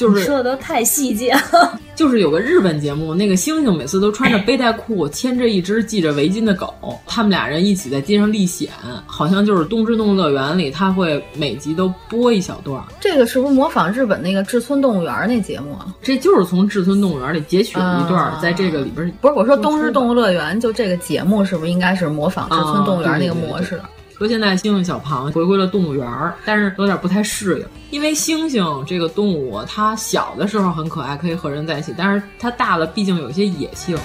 [0.00, 6.72] 就是说的都太细节了， 就是有个日本节目，那个猩猩每次都穿着背带裤，牵着一只系着围巾的狗，
[7.06, 8.70] 他们俩人一起在街上历险，
[9.04, 12.82] 好像就是《东之动物乐园》里，他会每集都播一小段。
[12.98, 15.94] 这个是不是模仿日本那个志村动物园那节目啊？
[16.00, 19.12] 这就是从志村动物园里截取了一段，啊、在这个里边。
[19.20, 23.74] 不是我说《东之动物乐园》就这个节目是不是应该是模仿志村动物园那个模式？
[23.76, 33.96] 啊对对对对说现在猩猩小庞回归了动物园儿，但是有点不太适应，因为猩猩这个动物，它小的时候很可爱，可以和人在一起，但是它大了，毕竟有些野性。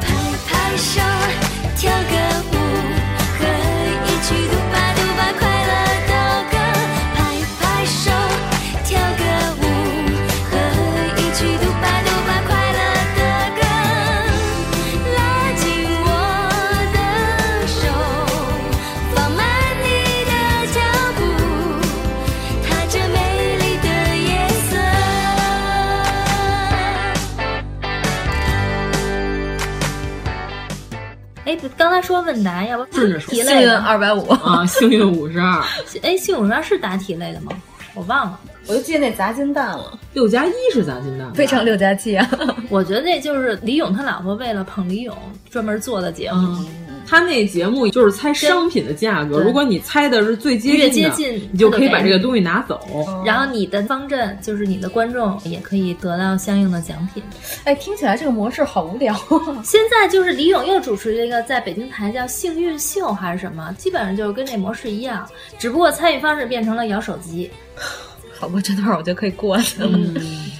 [0.00, 0.14] 拍
[0.48, 1.02] 拍手，
[1.76, 2.16] 跳个
[2.52, 2.56] 舞，
[3.36, 3.44] 和
[4.06, 4.34] 一起
[31.84, 35.62] 刚才说问答，要不顺着说题类的二百五啊，幸运五十二。
[36.00, 37.52] 哎，幸运五十二是答题类的吗？
[37.92, 39.98] 我忘了，我就记得那砸金蛋了。
[40.14, 42.26] 六加一是砸金蛋，非常六加七啊！
[42.70, 45.14] 我觉得那就是李勇他老婆为了捧李勇
[45.50, 46.38] 专门做的节目。
[46.38, 46.66] 嗯
[47.06, 52.80] 他那节目就是猜商品的价格，如果你猜的是最接近的，越接近你就可以把这个东西拿走。
[53.24, 57.22] 然后你的方阵就是你的观众也可以得到相应的奖品。
[57.64, 59.14] 哎，听起来这个模式好无聊。
[59.62, 67.50] 现在就是李咏又主持了一个在北京台叫《幸运秀》还是什么，基本上就是跟这模式一样，只不过参与方式变成了摇手机。
[68.38, 69.88] 好吧，这段我觉得可以过去了。
[69.92, 70.14] 嗯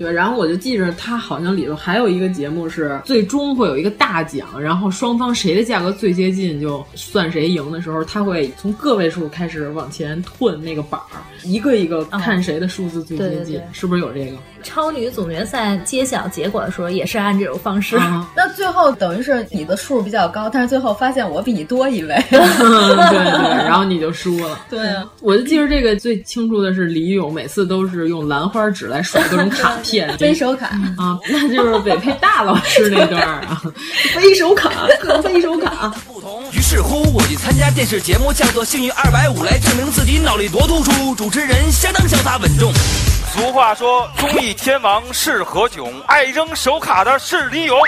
[0.00, 14.38] 对，然后我就记着，他好像里头还有一个节目是最终会有一个大奖，然后双方谁的价格最接近就算谁赢的时候，他会从个位数开始往前褪那个板儿，一个一个看谁的数字最接近，对对对是不是有这个？
[14.62, 17.96] 超女总决赛揭晓结果的时候也是按这种方式。
[17.96, 24.60] 啊 那最后等于是你的数比较高，但是最后发现我比你多一位， 对对，然后你就输了。
[24.70, 33.62] 对啊，我就记着这个最清楚的是李咏每次都是用兰花指来甩各种卡片，飞手卡啊，那就是北配大老师那段啊，
[34.14, 35.92] 飞手卡，各飞手卡。
[36.52, 41.14] 于是乎，我去参加电视节目，叫做《幸运二百五》，来证明自己脑力多突出。
[41.14, 42.72] 主持人相当潇洒稳重。
[43.40, 47.80] 俗话说，综艺天王是何炅，爱扔手卡的是李咏。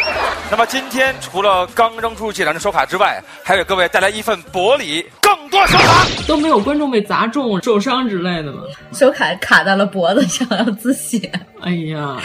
[0.51, 6.07] 那么今天除了刚扔出这两张手卡之外，还给各位带来一份薄礼，更多手卡。
[6.27, 8.63] 都没有观众被砸中、受伤之类的吗？
[8.95, 11.31] 手卡卡在了脖子上，要自写。
[11.61, 12.17] 哎呀，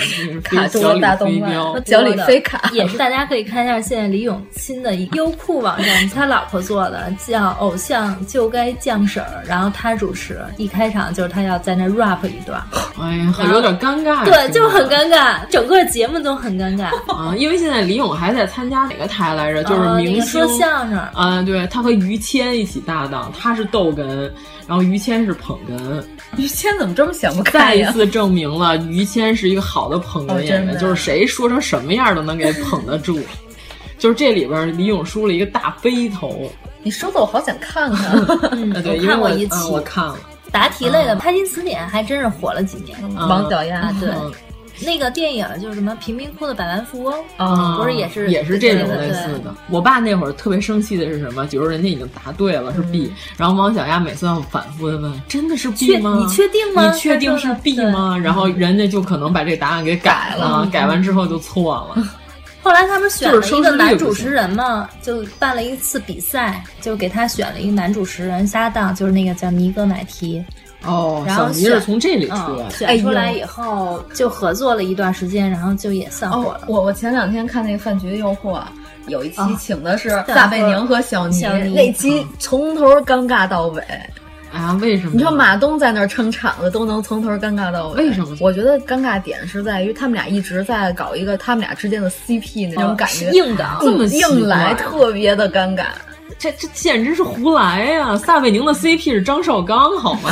[0.42, 2.62] 卡住了大动脉，脚里飞卡。
[2.72, 12.63] 也是大家可以看一下，现在李咏新的优酷网站，他老婆做的，叫《偶像就该降婶儿》，然后他主持，一开场就是他要在那 rap 一段。
[13.00, 14.23] 哎呀，有点尴尬。
[14.25, 17.34] 对，就很尴尬，整个节目都很尴尬 啊。
[17.38, 19.63] 因为现在李咏还在参加哪个台来着？
[19.63, 21.41] 就是明星说相声啊。
[21.41, 24.32] 对，他和于谦一起搭档，他是逗哏，
[24.67, 26.03] 然后于谦是捧哏。
[26.38, 33.19] 于谦怎么这么想不开再一次证明了于谦是一个好的捧哏演员，哦、就是谁说成什么样都能给捧得住。
[33.97, 36.51] 就是这里边李咏梳了一个大背头，
[36.84, 38.12] 你说的我好想看看。
[38.51, 40.15] 嗯，对，我看过一期，嗯、我看了。
[40.51, 42.97] 答题类的《开心词典》还真是火了几年。
[43.15, 44.10] 王小丫，对。
[44.79, 49.51] 那个电影就是什么贫民窟的百万富翁啊，不是也是也是这种类似的。
[49.71, 51.43] 我爸那会儿特别生气的是什么？
[51.47, 56.19] 比如人家已经答对了是 B，、嗯、然后王小丫每次要反复的问：“真的是 B 吗？
[56.21, 56.91] 你确定吗？
[56.91, 62.07] 你确定是 B 吗？”然后人家就可能把这答案给改了，改完之后就错了。
[62.62, 70.43] 后来他们选了一个男主持人嘛，就办了一次比赛，就给他选了一个男主持人搭档，就是那个叫尼格买提。
[70.84, 76.60] 哦，然后是从这里出来、嗯，选出来以后就合作了一段时间，然后就也散伙了。
[76.62, 78.60] 哦、我我前两天看那个《饭局的诱惑》，
[79.08, 83.84] 有一期请的是撒贝宁和小尼，小尼那期从头尴尬到尾。
[84.58, 85.12] 啊，为什么？
[85.13, 88.36] 你说马东在那儿撑场子都能从头尴尬到尾，为什么？
[88.39, 95.84] 我觉得尴尬点是在于他们俩一直在搞一个他们俩之间的 CP 那种感觉，硬的，这么硬来，特别的尴尬。
[96.39, 100.30] 这这简直是胡来呀、撒贝宁的 CP 是张绍刚，好吗？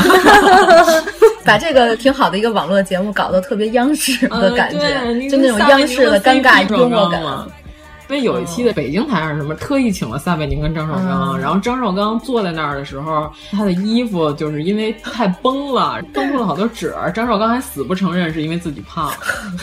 [1.43, 7.21] 把这个挺好的一个网络节目搞得特别央视的感觉，就那种央视的尴尬幽默感。
[8.07, 17.11] 因为有一期的北京台上什么特意请了撒贝宁跟张绍刚，嗯、然后张绍刚坐在那儿的时候，他的衣服就是因为太崩了，崩出了好多褶儿。
[17.11, 19.11] 张绍刚还死不承认是因为自己胖。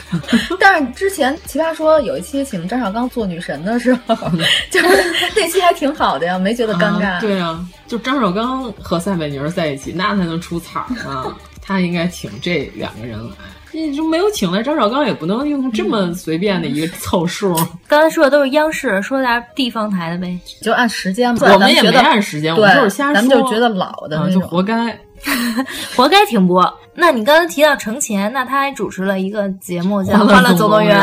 [0.58, 4.16] 但是之前奇葩说有一期请张绍刚做女神的时候，
[4.70, 4.88] 就是
[5.36, 7.12] 那期还挺好的呀，没觉得尴尬。
[7.12, 11.32] 啊对啊，就张绍刚和撒贝宁在一起，那才能出彩呢。
[11.64, 13.34] 他应该请这两个人来。
[13.72, 17.54] 你就没有请来张绍刚，也不能用这么随便的一个凑数。
[17.88, 21.52] 刚才说的都是央视，说点地方台的呗，就按时间吧。
[21.52, 23.14] 我们也没按时间，我们就是瞎说。
[23.14, 24.98] 咱们就觉得老的就活该，
[25.96, 26.62] 活该停播。
[26.94, 30.94] 那你刚才提到程前，那他还主持了一个节目叫《欢乐总动员》，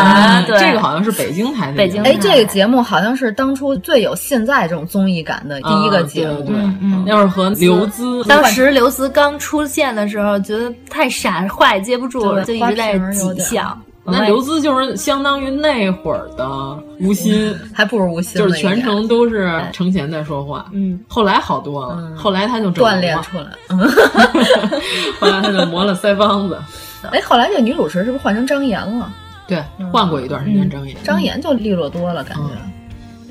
[0.46, 1.78] 对，这个好像是北京台的。
[1.78, 6.46] 北京哎，这个节目好像是当初最有现在这种综艺感的第一个节目。
[6.50, 13.76] 嗯嗯，要是和刘孜，当时刘孜刚出现的时候，觉得太傻，话也接不住，就一直在挤笑。
[14.06, 16.48] 那刘孜就是相当于那会儿的
[17.00, 20.66] 吴昕，还不如吴昕，就是全程都是程前在说话。
[20.72, 23.52] 嗯，后来好多了，嗯、后来他就锻炼出来，
[25.20, 26.58] 后来他就磨了腮帮子。
[27.12, 29.12] 哎，后来这女主持是不是换成张岩了？
[29.48, 32.44] 对，换过一段时间张岩，张岩就利落多了，感觉。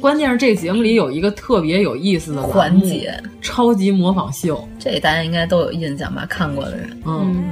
[0.00, 6.24] 关键是这节目里有一个特别有意思的环节——超级模仿秀，这大家应该都有印象吧？
[6.28, 7.42] 看过的人，嗯。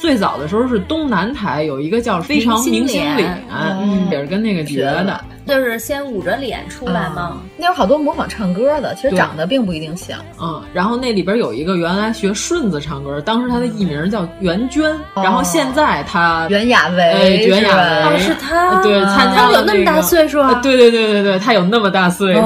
[0.00, 7.40] 最早的时候是东南台有一个叫《非常明星脸》，嗯，也是跟那个学的，就是先捂着脸出来嘛。
[7.56, 10.18] 那有好多模仿唱歌的，其实长得并不一定像。
[10.40, 18.18] 嗯，然后那里边有一个原来学顺子唱歌，当时他的艺名叫袁娟，然后现在他袁娅维，哎，袁娅维。
[18.18, 22.40] 是他，对，参加他有那么大岁数，对对对对对，他有那么大岁数。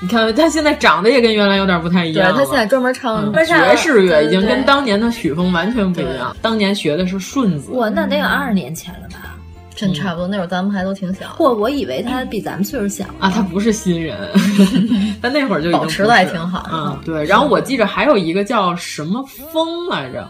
[0.00, 2.32] 你看他现在长得也跟原来有点不太一样。
[2.32, 6.36] 对他现在专门唱爵士乐，已经跟当年的曲风完全不一样。
[6.40, 9.34] 当年学的是顺子，哇，那得有二十年前了吧？
[9.74, 11.26] 真差不多，那会儿咱们还都挺小。
[11.36, 14.16] 嚯，我以为他比咱们岁数小啊，他不是新人，
[15.22, 16.68] 但那会儿就已经保持的还挺好。
[16.72, 17.24] 嗯，对。
[17.24, 20.28] 然后我记着还有一个叫什么风来着。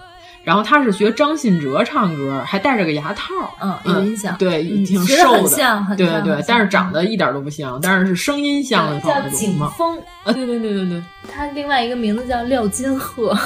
[0.48, 8.98] 然后他是学张信哲唱歌，还戴着个牙套，嗯，有印象，对，挺瘦的，像，对对对，但是长得一点都不像，但是是声音像的。
[9.00, 13.38] 叫景峰啊，对对对对对，他另外一个名字叫廖金鹤，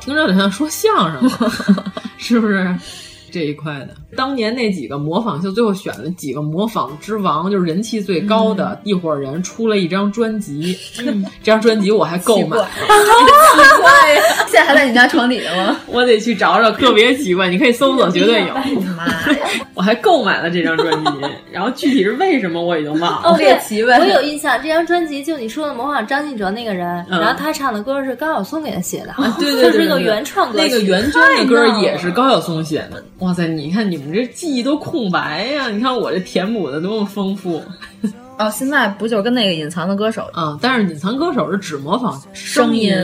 [0.00, 1.30] 听着有点像说相声，
[2.18, 2.76] 是不是？
[3.30, 10.76] 这一块的，当年那几个模仿秀，最后选了几个模仿之王，就是人气最高的、嗯、一伙人，出了一张专辑。
[11.00, 14.22] 嗯、这张专辑我还购买，奇怪呀！
[14.46, 15.76] 现在还在你家床底下吗？
[15.86, 18.54] 我得去找找，特别奇怪，你可以搜索，绝对有。
[18.96, 19.48] 妈呀！
[19.74, 21.10] 我还购买了这张专辑，
[21.52, 23.30] 然后具体是为什么我已经忘了。
[23.30, 23.98] 哦，猎奇呗。
[23.98, 33.02] 我有印象，这张专辑就你说的模仿张信哲那个人，嗯、然后他唱的歌是高晓松给他写的，啊、 对对对，就是一个原创歌那个袁娟的歌也是高晓松写的。
[33.18, 35.68] 哇塞，你看你们这记忆都空白呀！
[35.70, 37.60] 你看我这填补的多么丰富。
[38.38, 40.30] 哦，现在不就跟那个隐藏的歌手？
[40.36, 42.94] 嗯，但是隐藏歌手是只模仿声音。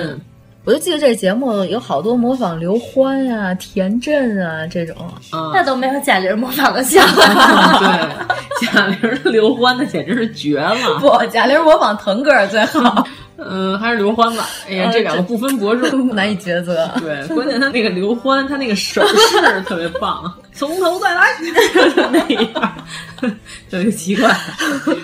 [0.64, 4.96] 我就记得这节目有好多模仿刘欢呀、田震啊这种，
[5.32, 7.04] 嗯、那都没有贾玲模仿的像。
[7.14, 10.98] 对，贾玲的刘欢那简直是绝了。
[11.00, 13.04] 不，贾玲模仿腾格尔最好。
[13.48, 14.46] 嗯，还是刘欢吧。
[14.68, 16.88] 哎呀，这两个不分伯仲， 难以抉择。
[17.00, 21.22] 对，关键他那个刘欢，他那个手势特别棒，从头再来，
[22.12, 22.74] 那样，
[23.70, 24.30] 特别奇怪。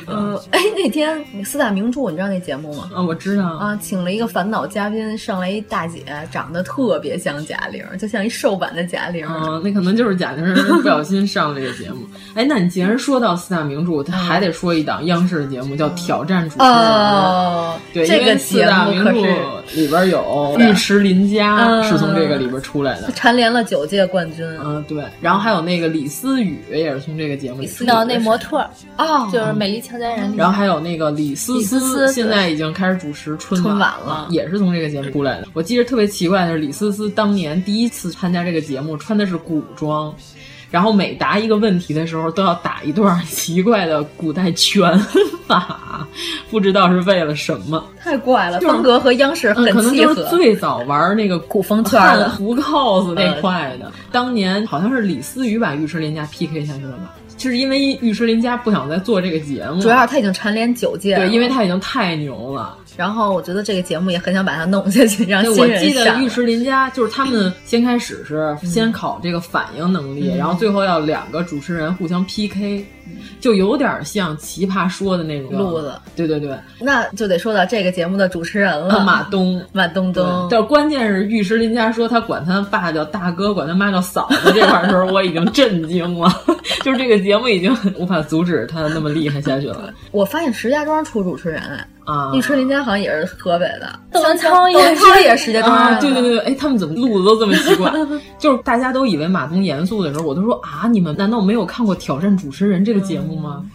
[0.06, 2.88] 嗯，哎，那天四大名著，你知道那节目吗？
[2.94, 9.26] 啊，我知道啊，请了一个烦恼嘉宾上来，一大姐，长得特别像贾玲，就像一瘦版的贾玲。
[9.26, 12.06] 啊，那可能就是贾玲不小心上了这个节目。
[12.34, 16.68] 哎，那你既然说到四大名著，他还得说一档央视的节目，叫《挑战主持人》。
[16.74, 19.10] 哦，对，这个四大名著
[19.74, 24.46] 里边有尉迟林家是从这个里边出来的，蝉联了九届冠军。
[24.64, 25.04] 嗯，对。
[25.20, 28.58] 然后还有那个李思雨也是从这个节目里出来的，那模特
[28.98, 30.32] 哦，就是《美丽俏佳人》。
[30.36, 35.48] 然后还有那个李思思，现在已经开始主持春晚了，也是从这个节目出来的。
[35.54, 40.14] 我记得特别奇怪的是，李思思当年第一次参加这个节目，穿的是古装。
[40.70, 44.96] 然后每答一个问题的时候，都要打一段奇怪的古代拳
[45.46, 46.06] 法，
[46.50, 47.84] 不知道是为了什么。
[48.00, 49.96] 太怪了，风格和央视很可能。
[49.96, 57.14] 就是最早玩那个古风圈的胡 cos 那块的，当年好像是李思雨把尉迟琳家 PK 下去了吧？
[57.36, 62.76] 就是因为尉迟琳家不想再做这个节目，主要他已经蝉联九届了，对，因为他已经太牛了。
[62.96, 72.84] 然后我觉得这个节目也很想把它弄下去，让新我记得玉石林家就是他们先开始是先考这个反应能力，嗯、然后最后要两个主持人互相 PK，
[73.40, 75.94] 就有点像《奇葩说》的那种路子。
[76.14, 80.48] 对对对，那就得说到这个节目的主持人了，马东，马东东。
[80.50, 86.30] 但关键是玉石林家说他管他爸叫大哥，管他妈叫嫂子这块的时候，我已经震惊了。
[86.82, 89.92] 就是这个节目已经无法阻止他那么厉害下去了。
[90.10, 91.86] 我发现石家庄出主持人哎。
[92.10, 96.00] 啊，玉春林家好像也是河北的，窦文涛也是也是石家庄、的。
[96.00, 97.92] 对对对，哎，他们怎么路子都这么奇怪？
[98.38, 103.62] 就是大家都以为马东严肃的时候，我都说啊，你们难道没有看过《挑战主持人》这个节目吗？
[103.62, 103.70] 嗯、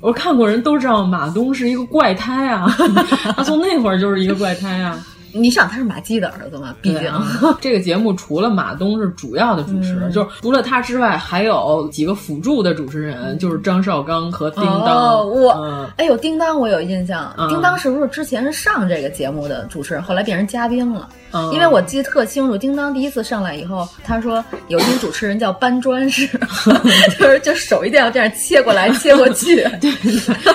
[0.00, 2.66] 我说看过人都知道马东是一个怪胎啊，
[3.36, 5.04] 他从那会儿就是一个怪胎啊。
[5.32, 6.74] 你想他是马季的儿子嘛？
[6.80, 7.26] 毕竟、啊、
[7.60, 14.86] 这个节目除了马东是主要的主持人，嗯、就是除了他之外，还有几个辅助的主持人，就是张绍刚和叮当。
[14.86, 21.08] 哦、我、嗯、哎呦，叮当我有印象，嗯、叮当是不是之前是上这个节目的主持人，后来变成嘉宾了？
[21.50, 26.28] 因为我记得特清楚，叮当第一次上来以后，他说有一名主持人叫搬砖师，
[27.18, 29.90] 就是就手一定要这样切过来切过去，对，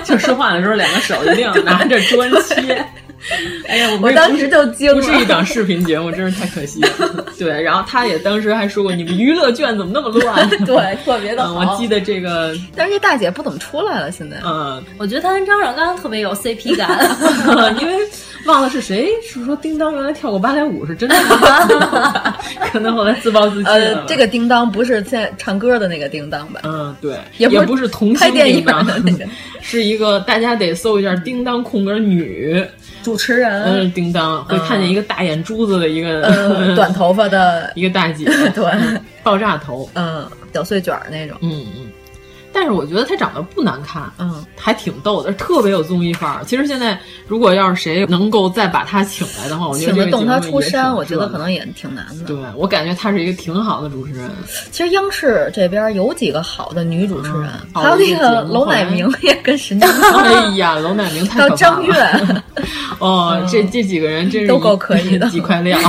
[0.04, 2.86] 就说话的时候两个手一定要 拿着砖切。
[3.68, 7.26] 哎呀，我当时就惊了，不是一档视频节目，真是太可惜了。
[7.38, 10.48] 对，然后他也当时还说过，你们娱乐圈怎么那么乱？
[10.66, 11.68] 对，特别的好、嗯。
[11.68, 14.38] 我记得这个，但是这大姐不怎么出来了，现在。
[14.46, 16.90] 嗯，我觉得她跟张绍刚特别有 CP 感，
[17.82, 17.96] 因为
[18.46, 22.38] 忘了是谁是说叮当原来跳过芭蕾舞是真的吗？
[22.72, 26.62] 可能后来自暴自弃呃，这个叮当不是现在唱歌的那个叮当吧？
[26.64, 29.26] 嗯，对，也不是童星叮当的那个，
[29.62, 32.66] 是一个大家得搜一下叮当空格女。
[33.04, 38.66] 主持人，嗯，叮当会看见一个大眼珠子的一个、呃、短头发的一个大姐，对，
[39.24, 41.88] 爆炸头，嗯，小碎卷那种，嗯嗯。
[42.60, 46.44] 但是我觉得她长得不难看，嗯，还挺逗的，特别有综艺范儿。
[46.44, 52.26] 其实现在如果要是谁能够再把她请来的话，我觉得请得动她出山，我觉得可能也挺难的。
[52.26, 54.28] 对我感觉她是一个挺好的主持人。
[54.72, 59.88] 其实央视这边有几个好的女主持人，嗯、还有那个娄乃明 也跟神经。
[59.88, 61.58] 哎呀，娄乃明太可怕了。
[61.58, 61.94] 张悦，
[62.98, 65.78] 哦，这这几个人真是都够可以的， 几块料。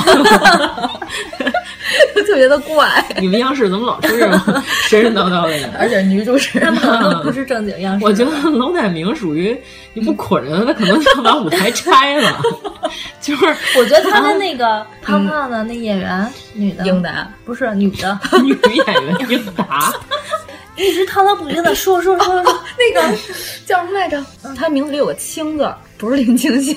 [2.29, 4.39] 特别的怪， 你们央视怎么老出这种
[4.87, 5.72] 神神叨叨的呢？
[5.79, 8.05] 而且女主持人都不是正经央视。
[8.05, 9.59] 我觉得娄乃明属于
[9.95, 12.39] 你不捆着他，可能就要把舞台拆了。
[13.20, 13.47] 就是
[13.79, 19.91] 我觉得他跟那个胖胖的那演员，女的英达不是女的女演员英达。
[20.79, 23.16] 一直滔滔不绝的说说说说， 那个
[23.66, 24.24] 叫什么来着？
[24.57, 25.68] 他名字里有个“青”字，
[25.99, 26.72] 不是林青霞。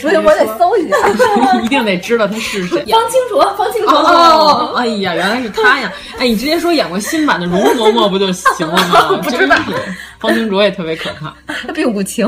[0.00, 0.96] 不行，我得搜一下，
[1.62, 2.78] 一定得知道他是谁。
[2.90, 3.94] 方清楚，方清楚。
[3.94, 5.92] 哦，哎呀，原来是他呀！
[6.18, 9.20] 哎，你直接说演过新版的容嬷嬷不就行了吗？
[9.22, 9.56] 不知道。
[10.26, 12.26] 方清卓也特别可怕， 他并不轻，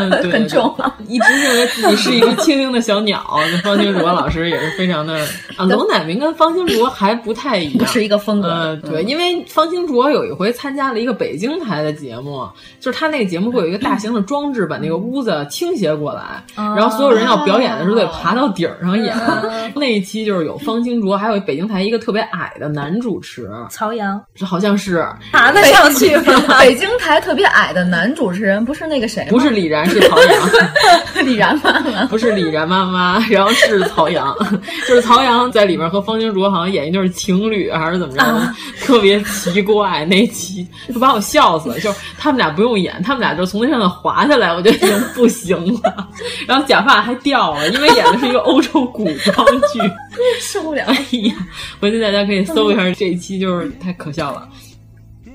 [0.00, 0.74] 嗯、 对很重，
[1.06, 3.24] 一直认为自己是一个轻盈的小鸟。
[3.52, 5.14] 那方清卓老师也是非常的
[5.56, 8.48] 啊，龙乃明跟方清卓还不太一样，不是一个风格。
[8.48, 12.48] 呃，对，因为方清卓有一回参加了一个北京台的节目，
[12.80, 19.14] 就是他那个节目会有一个大型的装置，把那个屋子倾斜过来，然后所有人要表演的时候得爬到顶上演。
[19.74, 26.42] 那一期就是有方清卓，还有北京台一个特别矮的男主持曹阳，好像是爬得上去吗？
[26.58, 27.20] 北京台。
[27.26, 29.30] 特别矮的男主持人不是那个谁吗？
[29.30, 30.48] 不是李然，是曹阳。
[31.24, 34.34] 李然妈妈不是李然妈妈，然后是曹阳，
[34.88, 41.78] 就是曹阳在里面和方清卓好像演一对情侣还是怎么着，啊、特别奇怪那期，就把我笑死了。
[41.80, 46.08] 就是他们俩不用演，他们俩就从那上面滑下来，我就已经不行了。
[46.46, 49.80] 然后假发还掉了，因为演的是一个欧洲古装剧，
[50.40, 50.84] 受不了。
[50.86, 50.94] 哎
[51.28, 51.34] 呀，
[51.80, 54.48] 回去大家可以搜一下这一期，就是太可笑了。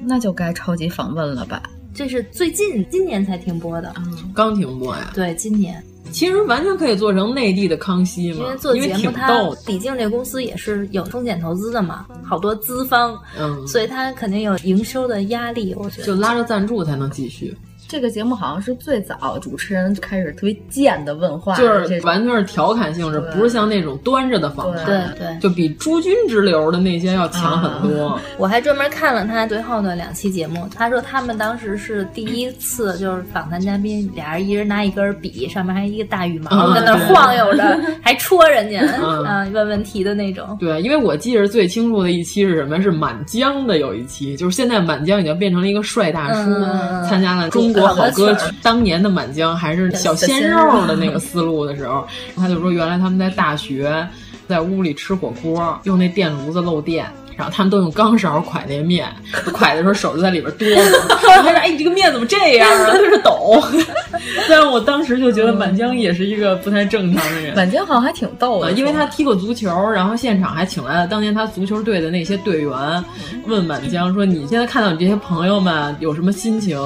[0.04, 1.62] 那就该超级访问了吧？
[1.94, 5.12] 这是最近今年才停播的，嗯，刚停播呀。
[5.14, 9.56] 对，今年其实完全可以做成内地的康熙嘛，因为做节目它逗。
[9.66, 15.74] 毕竟这公司也是有风险投资的嘛，好多资方，嗯，所以他肯定有营收的压力。
[15.78, 17.56] 我觉得就拉着赞助才能继续。
[17.92, 28.08] 这个节目好像是最早主持人开始特别贱的问话，就是完全是调侃性质，不是像那种端着的访谈，对对，就比诸君之流的那些要强很多。
[28.08, 40.58] 啊、我还专门看了他最后的两期节目，他说他们当时是第一次就是访谈嘉宾，俩人一人拿一根笔，上面还一个大羽毛啊在那晃悠着， 还戳人家嗯啊问问题的那种。
[40.62, 42.82] 对，因为我记得最清楚的一期是什么？
[42.82, 47.96] 是满江的有一期，就是现在满江已经变成了一个帅大叔，嗯、参加了中国。
[47.96, 54.08] 好歌曲，当年的满江还是小鲜肉的那个思路的时候，他就说原来他们在大学
[54.48, 57.06] 在屋里吃火锅，用那电炉子漏电，
[57.36, 59.08] 然后他们都用钢勺蒯那面，
[59.54, 61.08] 蒯的时候手就在里边哆嗦。
[61.22, 63.62] 他说：“哎，你这个面怎么这样啊？”他是抖。
[64.48, 67.56] 但是我当时就觉得满江也是一个不太正常的人。
[67.56, 73.04] 满江好像还挺逗的，因为他踢过足球，然后现场还请来了当年他足球队的那些队员，
[73.48, 76.78] 问满江说：“你现在看到你这些朋友们有什么心情？”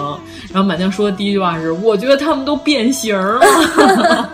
[0.53, 3.41] 然后满江说的第一句话是：“我觉得他们都变形了。”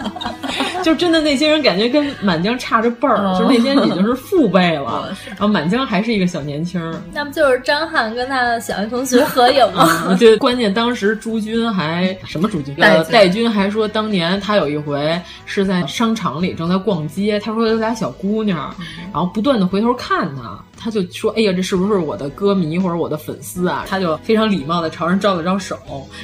[0.86, 6.82] 就真的那些人感觉跟满江差着辈儿，就那些人已经是父辈了， 然后满江还是一个小年轻。
[7.14, 10.16] 那不就是张翰跟他的小学同学合影吗？
[10.20, 12.76] 对， 关键当时朱军还什么朱军？
[12.80, 18.74] 呃，戴军还说当年他有一回是在商场里正在逛街，他说有俩小姑娘，
[19.14, 20.60] 然后不断的回头看他。
[20.84, 25.78] 他就说：“哎呀，这是不是我的歌迷或者我的粉丝啊？”他就非常礼貌的朝人招了招手，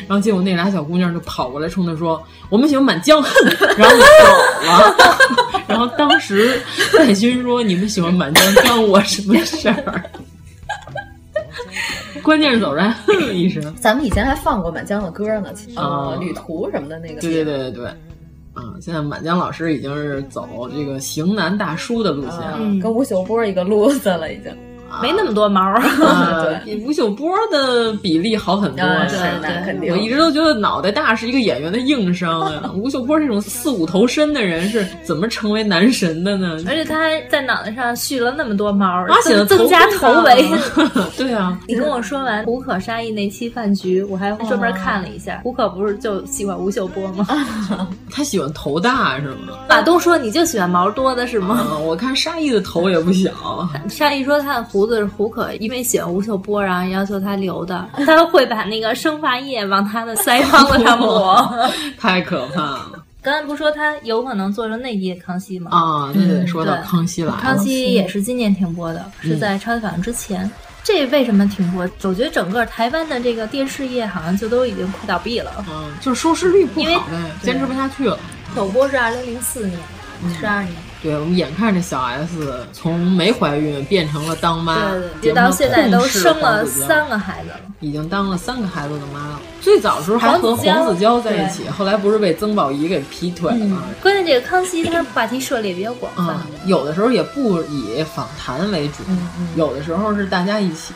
[0.08, 3.22] 然后结果那俩小姑娘就跑过来冲他说：“我们喜欢满江。
[3.78, 4.08] ”然后就走
[4.66, 4.96] 了。
[5.68, 6.60] 然后当时
[6.98, 10.04] 戴军说：“你们喜欢满江，关我什么事儿？”
[12.24, 13.74] 关键是走人哼了一声。
[13.76, 17.22] 咱们以前还放过满江的歌呢，啊，旅途什么的那个。
[17.22, 17.90] 对对对对对。
[18.58, 24.52] 啊，现在满江老师已经是走这个型男大叔的路线了，跟吴秀波一个路子了，已经。
[25.02, 25.74] 没那么多毛，
[26.44, 28.86] 对，比吴秀波的比例好很多。
[29.08, 29.92] 是，那肯定。
[29.92, 32.72] 我一直都觉得脑袋大是一个演员的硬伤啊。
[32.76, 36.58] 吴秀波这种四五头身的人是怎么成为男神的呢？
[36.68, 40.46] 而且他还在脑袋上蓄了那么多毛，而且增加头围。
[41.18, 45.42] 对啊，你跟我说完胡可沙溢那期饭局，我还专门看了一下。
[45.44, 47.28] 胡可不是就喜欢吴秀波吗？
[48.12, 49.54] 他喜欢头大是吗？
[49.70, 51.68] 马东说你就喜欢毛多的是吗？
[51.84, 53.32] 我看沙溢的头也不小。
[53.90, 57.90] 沙溢说他的胡子是胡可，因为喜欢吴秀波，然后要求他留的。
[58.06, 61.68] 他会把那个生发液往他的腮帮子上抹，
[61.98, 63.04] 太可怕了。
[63.24, 65.72] 刚才不是说他有可能做成内地的康熙吗？
[65.74, 70.48] 啊，对对，说到康熙来了，康熙也是今年停播的，是在超级反应之前。
[70.84, 71.82] 这为什么停播？
[72.04, 78.20] 我觉得整个台湾的这个电视业好像就都已经快倒闭了，嗯，就是收视率不好呗，坚持不下去了。
[78.54, 79.80] 首播是二零零四年，
[80.40, 80.76] 十二年。
[81.02, 84.92] 对我们眼看着小 S 从没怀孕变成了当妈，
[85.22, 89.40] 对对，到现在都生了三个孩子了，已经当了三个孩子的妈了。
[89.62, 93.84] 最早时候还和黄子佼在一起，后来不是被曾宝仪给劈腿了吗？
[94.02, 99.04] 关键这个康熙他话题涉猎比较广泛，有的时候也不以访谈为主，
[99.56, 100.94] 有的时候是大家一起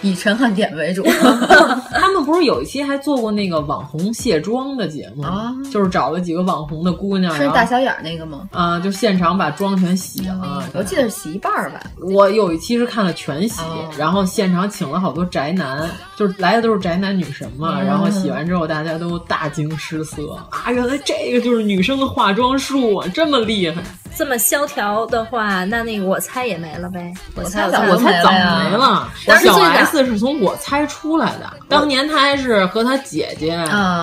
[0.00, 1.04] 以陈汉典为主。
[1.92, 5.52] 他们不是有一期还做过那个网红卸妆的节目啊？
[5.70, 8.48] 就是找了几个网红的姑娘，是大小眼那个吗？
[8.52, 10.64] 啊，就现场把妆全洗了。
[10.72, 11.80] 我记得是洗一半儿吧。
[12.14, 13.60] 我有一期是看了全洗，
[13.98, 15.86] 然后现场请了好多宅男，
[16.16, 18.08] 就是来的都是宅男女神嘛，然后。
[18.14, 20.70] 洗完之后，大家都大惊失色啊！
[20.70, 23.82] 原来这个就是女生的化妆术啊，这么厉害！
[24.16, 27.12] 这么萧条的话，那那个我猜也没了呗。
[27.34, 29.08] 我猜我猜早没了。
[29.40, 33.58] 小 S 是从我猜出来的，当年她还是和她姐姐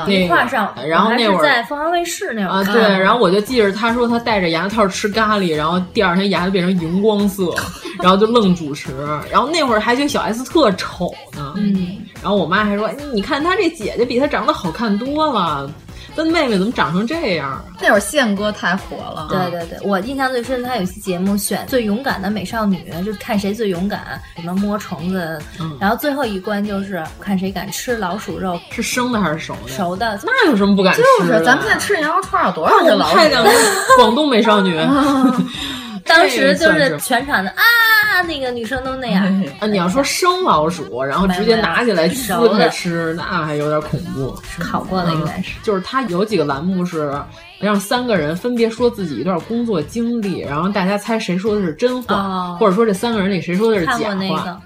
[0.07, 2.81] 一块上，然后那会儿在凤凰卫视那会儿啊，对。
[2.81, 7.55] 然后我就记着她说她戴着牙套吃咖喱，然后第二天牙就变成荧光色，
[8.01, 8.91] 然后就愣主持。
[9.31, 11.99] 然后那会儿还觉得小 S 特丑呢，嗯。
[12.21, 15.71] 然后我妈还说：“你看她这姐姐比她长得好看多了，
[16.15, 19.27] 他妹妹怎么长成这样？”那会儿宪哥太火了。
[19.29, 25.39] 对对对，我印象最深，他有一期节目选最勇敢的美少女，就是看谁最勇敢，什么摸虫子，
[25.79, 29.69] 然后最后一关就是看谁敢吃老鼠肉，是生的还是熟的？
[29.69, 30.19] 熟的。
[30.23, 31.01] 那有什么不敢吃？
[31.19, 33.15] 就是咱们现在吃羊肉串有多少只老鼠？
[33.15, 33.49] 太两个
[33.97, 34.79] 广东美少女。
[36.03, 37.63] 当时就是全场的啊，
[38.23, 39.25] 那个女生都那样
[39.59, 39.67] 啊。
[39.67, 44.35] 你要说生老鼠，然后直接拿起来撕开吃，那还有点恐怖。
[44.59, 45.59] 烤过的应该是。
[45.63, 47.13] 就是他有几个栏目是
[47.61, 54.61] 让三个人分别说自己一段工作经历，然后大家猜谁说的是真话，或者说这三个人里谁说的是假话。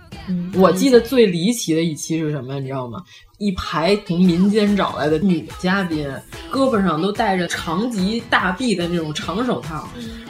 [0.56, 3.04] 我记得最离奇的一期是什么，你知道吗？
[3.38, 6.10] 一排从民间找来的女嘉宾，
[6.50, 9.88] 胳膊上都戴着长及大臂的那种长手套。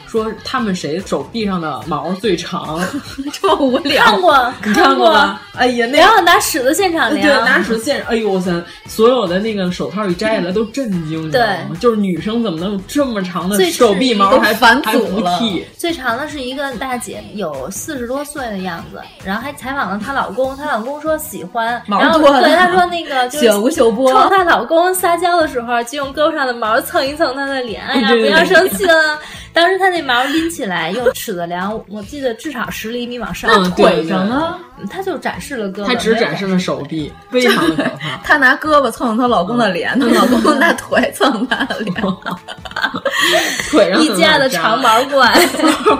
[0.07, 2.79] 说他们谁手臂上的毛最长？
[3.31, 4.03] 这么无聊？
[4.03, 5.39] 看过，你看过吗？
[5.53, 8.51] 哎呀，那然后拿尺子现场量，对，拿尺子现，哎呦我塞！
[8.87, 14.39] 所有的那个手套一摘下来都震惊，对，就是女生怎么能有这么长的手臂毛？
[14.39, 15.39] 还反祖了。
[15.77, 29.19] 最长的是一个大姐，有四十多岁的样子，然后还采访了她老公，她老公说喜欢毛多的，对，她说那个喜欢吴秀波，冲她老公撒娇的时候，就用胳膊上的毛蹭一蹭她的脸，哎呀，不要生气了。
[29.55, 33.49] 当时她那毛拎起来用尺子量， 我记得至少十厘米往上。
[33.71, 34.57] 腿上呢？
[34.91, 38.17] 她就展示了胳膊，她只展示了手臂，非常的可怕。
[38.21, 41.95] 她拿胳膊蹭她老公的脸，她老公拿腿蹭她的脸。
[43.71, 45.33] 腿上一家的长毛怪。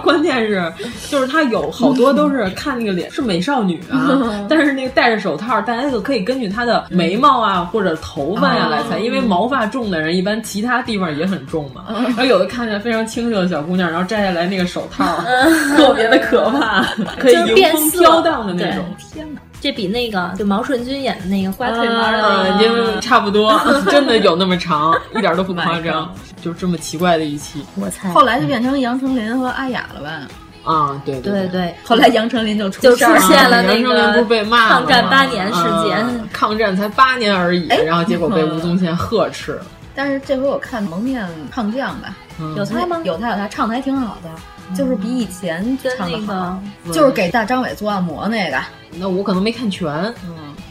[0.03, 0.71] 关键是，
[1.09, 11.85] 就是他有好多都是看那个脸是美少女啊，但是那个戴着手套，大家就可以根据她的眉毛啊或者头发呀、来猜，因为毛发重的人一般其他地方也很重嘛。
[11.87, 15.05] 然后有的看起来非常清秀的小姑娘，然后摘下来那个手套，
[15.77, 16.83] 特别的可怕，
[17.19, 18.83] 可以迎风飘荡的那种。
[19.13, 19.41] 天哪！
[19.61, 27.65] 这比那个就毛舜筠演的那个刮腿毛的，因为差不多， 真的有那么长，一点都不夸张，就这么奇怪的一期。
[27.75, 30.27] 我猜后来就变成杨丞琳和阿雅了吧？
[30.71, 39.65] 啊，对对对，后来杨丞琳就就出现了那个杨丞琳不是被骂抗战八年事件，抗战才八年而已，然后结果被吴宗宪呵斥了。
[39.95, 42.15] 但是这回我看蒙面唱将吧，
[42.55, 42.99] 有他吗？
[43.03, 44.29] 有他有他，唱的还挺好的。
[44.75, 46.59] 就是比以前唱的好，
[46.91, 48.57] 就是给大张伟做按摩那个。
[48.97, 49.87] 那我可能没看全，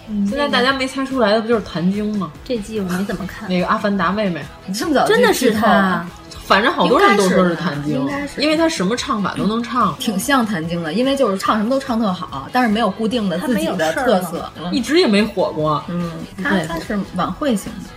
[0.08, 2.32] 嗯，现在大家没猜出来的不就是谭晶吗？
[2.44, 3.48] 这季我没怎么看。
[3.48, 6.04] 那个阿凡达妹妹，你这么早真的是她？
[6.44, 10.92] 反正好多人都说是谭晶，应该是，因为她什么唱法都能唱，挺像谭晶的。
[10.92, 15.82] 因为就是唱什么都唱特好，但是没有固定的自己的特色，一直也没火过。
[15.88, 16.10] 嗯，
[16.42, 17.88] 她她是晚会型的，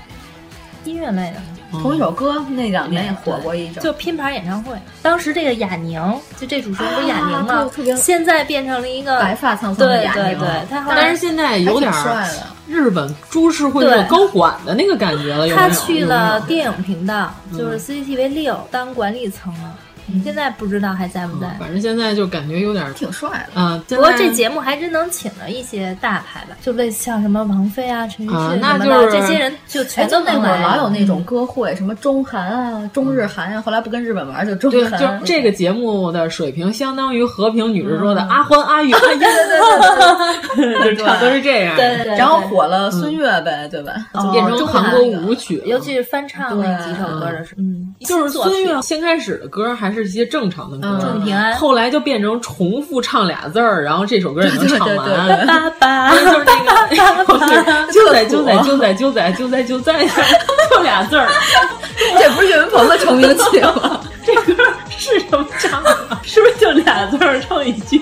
[0.87, 1.41] 音乐类的。
[1.69, 4.73] 同一首歌那两年也火过一阵，就拼盘演唱会。
[5.01, 6.01] 当时这个雅宁，
[6.39, 7.69] 就这主持人不是雅宁吗？
[7.97, 15.45] 现在变成了一个白发苍苍的雅宁，对对对，他但是现在有点帅了，日本株式会社高管的那个感觉了。
[15.49, 19.75] 他去了电影频道，就是 CCTV 六当管理层了。
[20.23, 23.81] 现在不知道还在不在，反正现在就感觉有点挺帅的啊。
[23.87, 34.99] 不过这节目还真能请了一些大牌吧，就类似像什么王菲啊、陈奕迅啊、那就是，这些人就全都那会儿老有那种歌会，什么中韩啊、中日韩啊，后来不跟日本玩就中韩。
[34.99, 39.19] 就这个节目的水平相当于和平女士说的阿欢、阿宇、阿燕，
[40.83, 41.75] 就差不多是这样。
[41.75, 42.17] 对对。
[42.17, 43.93] 然后火了孙悦呗，对吧？
[44.31, 51.55] 变成韩国舞曲，尤其是翻唱那几首歌的时候，嗯，就是孙悦先开始的歌还是一些正常的歌，祝你平安。
[51.55, 55.47] 后来就变成重复唱俩字儿，然后这首歌也能唱完。
[55.47, 60.07] 爸爸， 就是那个， 就在就在就在就在就在就在，
[60.69, 61.27] 就俩字儿。
[62.19, 63.99] 这不是岳云鹏的成名曲吗？
[64.25, 65.97] 这歌是什么唱的？
[66.23, 68.01] 是不是就俩字儿唱一句？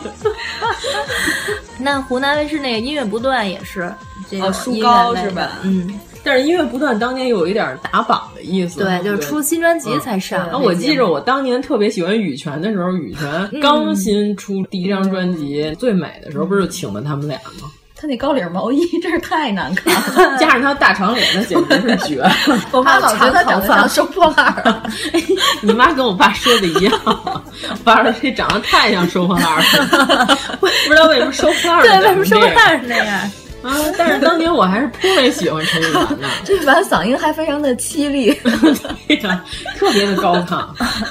[1.77, 3.93] 那湖南卫视那个音乐不断也是
[4.29, 5.49] 这个书高是吧？
[5.63, 5.99] 嗯。
[6.25, 10.39] 但是音乐不断当年有一点打榜的意思，对，就是出新专辑才上。
[10.47, 17.69] 然后我记着我当年特别喜欢羽泉的时候，羽泉刚新出第一张专辑《最美》的时候，不是就请了他们俩吗？
[17.97, 22.29] 他那高领毛衣真是太难看了， 加上他大长脸，那简直是绝了。
[22.73, 24.83] 我妈老觉得他长得像收破烂儿。
[25.63, 33.31] 你妈跟我爸说的一样，我爸说这长得太像收破烂儿了，不知道为什么收破烂儿对，为什么收破烂儿那样？
[33.65, 33.75] 啊！
[33.97, 38.31] 但是当年我还是颇为喜欢陈羽凡的， 这版嗓音还非常的凄厉，
[39.07, 39.43] 对呀，
[39.75, 40.63] 特别的高亢。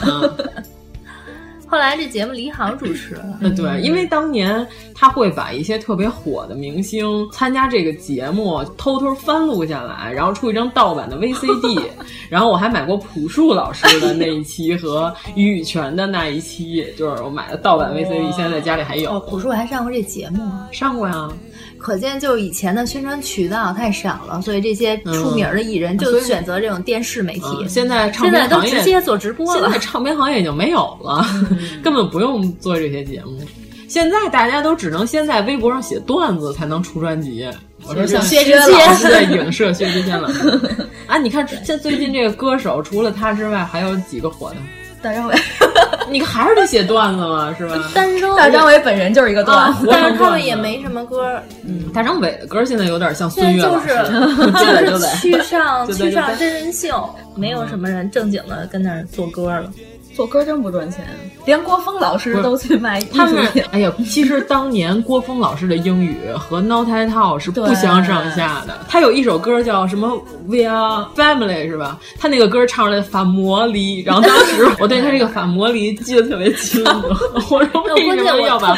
[0.06, 0.36] 嗯，
[1.66, 11.82] 后来这节目李好主持了，嗯，对，因为当年他会把一些特别火的明星参加这个节目，偷偷翻录下来，然后出一张盗版的 VCD，
[12.28, 19.10] 然后我还买过朴树老师的那一期和羽泉的那一期，就是我买的盗版 VCD，现在在家里还有。
[19.10, 21.28] 哦，朴树还上过这节目，上过呀。
[21.84, 27.44] 可见，就是以前的宣传渠道太少了，所以这些出名的艺人就选择这种电视媒体。
[27.68, 31.22] 现在现在都直接做直播了，现在唱片行业已经没有了，
[31.84, 33.38] 根本不用做这些节目。
[33.86, 37.46] 现在大家都只能先在微博上写段子，才能出专辑。
[37.86, 40.32] 我说像薛之谦在影射薛之谦了
[41.06, 41.18] 啊！
[41.18, 44.56] 你看，这最近这个歌手，除了他之外，还有几个火的？
[45.04, 45.34] 大张伟，
[46.10, 47.74] 你还是得写段子嘛，是吧？
[48.38, 51.38] 大张伟本人就是一个段子，但是他们也没什么歌。
[51.62, 53.88] 嗯，大张伟的歌现在有点像孙悦就老师，
[54.80, 59.70] 是就是去上去上真人秀，没有什么人正经的跟那儿做歌了。
[60.14, 61.04] 做歌真不赚钱，
[61.44, 63.64] 连郭峰老师都去卖艺他们术品。
[63.72, 68.78] 哎呀，其实当年郭峰老师的英语和 Not at all 是不相上下的。
[68.88, 70.08] 他有一首歌叫什么
[70.46, 71.98] We Are Family 是吧？
[72.18, 76.90] 他那个歌唱出来法摩离，然后当时我对他这个法摩离记得特别清楚。
[77.50, 78.76] 我说为什么要把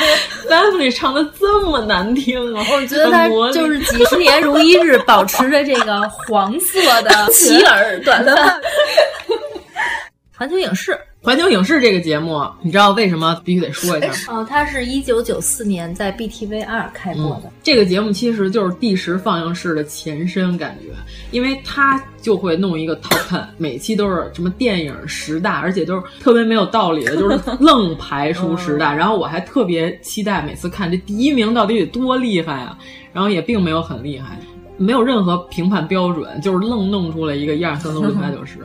[0.49, 2.65] Family 唱的这么难听啊？
[2.73, 8.33] 我觉得他就是几十年如一日保持着这个黄色的 齐耳短发。
[10.39, 10.99] 环球影视。
[11.27, 14.13] 环球影视这个节目，你知道为什么必须得说一下？
[14.33, 17.51] 哦，它是一九九四年在 BTV 二开播的、嗯。
[17.65, 20.95] 这个节目其实就是第十放映室的前身，感觉，
[21.33, 28.95] 因为它就会弄一个 Top Ten，每期都是什么电影十大，而且都是特别没有道理的，就是愣排出十大。
[28.95, 32.79] 然后我还特别期待每次看这第一名到底得多厉害啊！
[33.13, 34.39] 然后也并没有很厉害，
[34.77, 38.61] 没有任何评判标准，就是愣弄出来一个一二三四五六七八九十。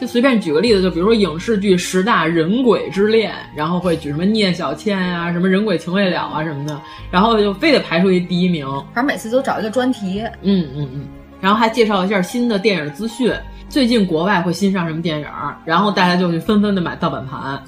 [0.00, 6.80] 就随便举个例子，就比如说影视剧十大人鬼之恋，然后会举什么聂小倩啊，什么人鬼情未了啊什么的，
[7.10, 8.66] 然后就非得排出一第一名。
[8.94, 10.22] 反正每次都找一个专题。
[10.40, 11.06] 嗯嗯嗯，
[11.40, 13.30] 然后还介绍一下新的电影资讯，
[13.68, 15.26] 最近国外会新上什么电影，
[15.66, 17.62] 然后大家就去纷纷的买盗版盘。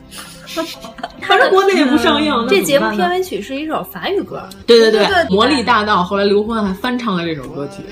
[1.22, 2.34] 反正国内也不上映。
[2.48, 4.42] 这节目片尾曲是一首法语歌。
[4.66, 7.82] 对对对，《魔力大道》后来刘欢还翻唱了这首歌曲，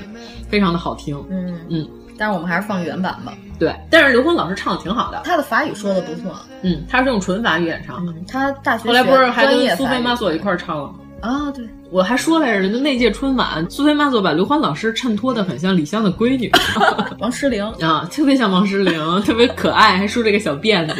[0.47, 1.19] 非常的好听。
[1.29, 1.87] 嗯嗯，
[2.21, 3.33] 但是我们还是放原版吧。
[3.57, 6.35] 对，但是刘欢老师唱的挺好的，他的法语说的不错。
[6.61, 8.13] 嗯，他是用纯法语演唱的。
[8.27, 10.93] 他大学后来不是还跟苏菲玛索一块儿唱了吗？
[11.21, 16.51] 啊，对，我还说来着，就那届春晚，苏菲玛索把刘欢老师衬托的很像李湘的闺女
[17.17, 20.95] 王诗龄啊，特别像王诗龄，特别可爱，还梳着个小辫子，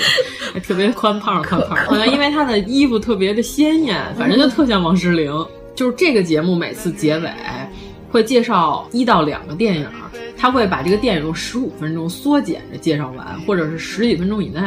[0.56, 1.78] 还特别宽胖宽胖。
[1.86, 5.32] 好像因为她的衣服特别的鲜艳，反正就特像王诗龄。
[5.74, 7.30] 就是这个节目每次结尾
[8.12, 9.88] 会介绍一到两个电影，
[10.38, 14.62] 他会把这个电影用十五分钟缩减着介绍完，或者是十几分钟以内。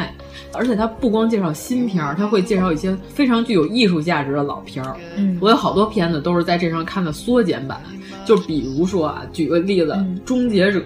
[0.53, 4.95] 而且他不光介绍新片儿，他会介绍一些非常具有艺术价值的老片儿。
[5.15, 7.79] 嗯，我有好多片子都是在这上看的缩减版，
[8.25, 10.79] 就比如说啊，举个例子，嗯《终结者》。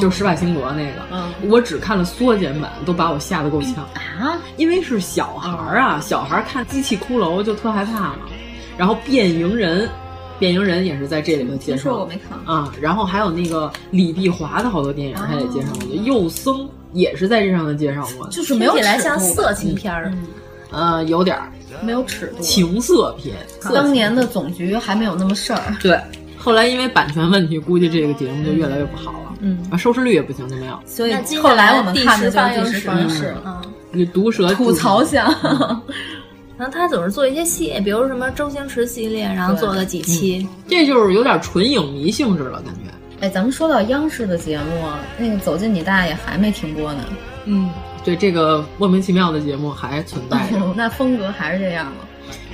[0.00, 4.36] 就施瓦辛格那个，嗯、我只看了缩减版，都把我吓得够呛啊！
[4.56, 8.16] 因为是小孩儿啊，小孩儿看机器骷髅就特害怕嘛。
[8.76, 9.88] 然后变形人，
[10.40, 12.72] 变形人也是在这里头介绍，我没看啊。
[12.80, 20.12] 然后还有那个李碧华的好多电影，他也介绍过，幼僧也是在这上面介绍过，就是没有起来像色情片儿，
[20.72, 23.36] 呃，有点儿没有尺度，情色片。
[23.72, 25.96] 当年的总局还没有那么事儿，对。
[26.38, 29.34] 后来因为版权问题，估计这个节目就越来越不好了。
[29.40, 30.78] 嗯啊，收视率也不行，就没有。
[30.86, 33.60] 所以后来我们看的就是第十放映室，嗯，
[33.92, 35.30] 你毒舌吐槽项。
[36.60, 42.80] 然后他总是做一些系列，比如什么周星驰系列，然后做了几期，嗯、这就是有点纯影迷性质了，感觉。
[43.22, 44.86] 哎，咱们说到央视的节目，
[45.16, 47.02] 那个《走进你大爷》还没停播呢。
[47.46, 47.70] 嗯，
[48.04, 50.58] 对，这个莫名其妙的节目还存在着。
[50.76, 51.92] 那风格还是这样吗？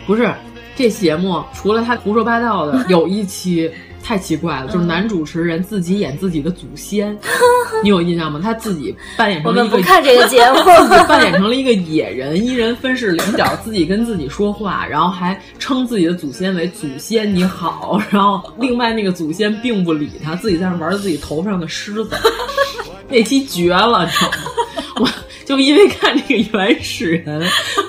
[0.07, 0.33] 不是，
[0.77, 3.69] 这节目除了他胡说八道的， 有一期。
[4.07, 7.19] 太奇怪了，就是男主持人自己演自己的祖先，
[7.83, 8.39] 你有印象吗？
[8.41, 22.11] 他自己扮演成了一个，看这个节目， 自己扮演成了一个野人，一人分饰两角，自己跟自己说话，然后还称自己的祖先为祖先你好，然后另外那个祖先并不理他，自己在那玩自己头上的狮子，
[23.11, 24.37] 那期绝了，你知道吗？
[25.47, 27.41] 我就因为看这个原始人，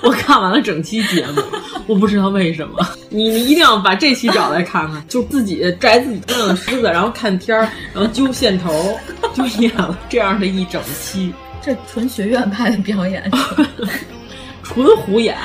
[0.03, 1.41] 我看完了整期节目，
[1.87, 2.87] 我不知道为什么。
[3.09, 8.95] 你你一定要把这期找来看看，就自己摘自己头上的虱子，然后看天儿，然后揪线头，
[9.33, 11.33] 就演了这样的一整期。
[11.59, 13.27] 这纯学院派的表演，
[14.61, 15.35] 纯胡演。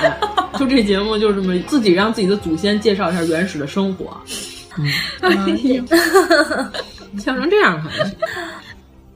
[0.59, 4.15] 就这节目就这么自己让自己的祖先介绍一下原始的生活。
[4.77, 4.87] 嗯，
[7.19, 8.15] 笑成这样还是。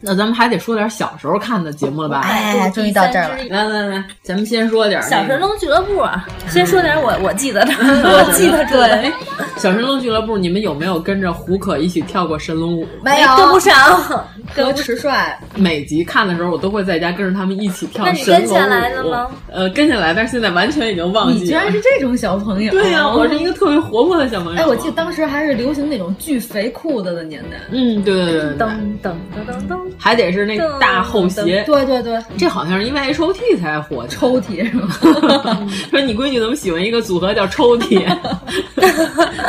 [0.07, 2.20] 那咱们还得说点小时候看的节目了吧？
[2.22, 3.36] 哎，终于到这儿了。
[3.50, 6.26] 来来来，咱们先说点、那个《小神龙俱乐部》啊。
[6.48, 8.86] 先说点我我记得的， 我记得住的。
[9.57, 12.86] 《小神龙俱乐部》，你们有没有跟着胡可一起跳过神龙舞？
[13.02, 13.74] 没有，跟不上。
[14.54, 18.26] 和迟帅 每集看的时候，我都会在家跟着他们一起跳神龙舞。
[18.26, 19.26] 跟下来了吗？
[19.50, 21.40] 呃，跟下来，但是现在完全已经忘记了。
[21.40, 22.70] 你居然是这种小朋友？
[22.70, 24.61] 对呀、啊，我是一个特别活泼的小朋友。
[24.61, 27.57] 哎，我记得当时还是流行那种巨肥裤子的年代。
[27.72, 28.50] 嗯，对对对对。
[28.57, 28.68] 噔
[29.02, 31.62] 噔噔噔噔，还得是那大厚鞋。
[31.66, 34.07] 对对对，这好像是因为 H O T 才火。
[34.09, 34.88] 抽屉是吗？
[35.90, 38.05] 说你闺女怎么喜欢一个组合叫抽屉？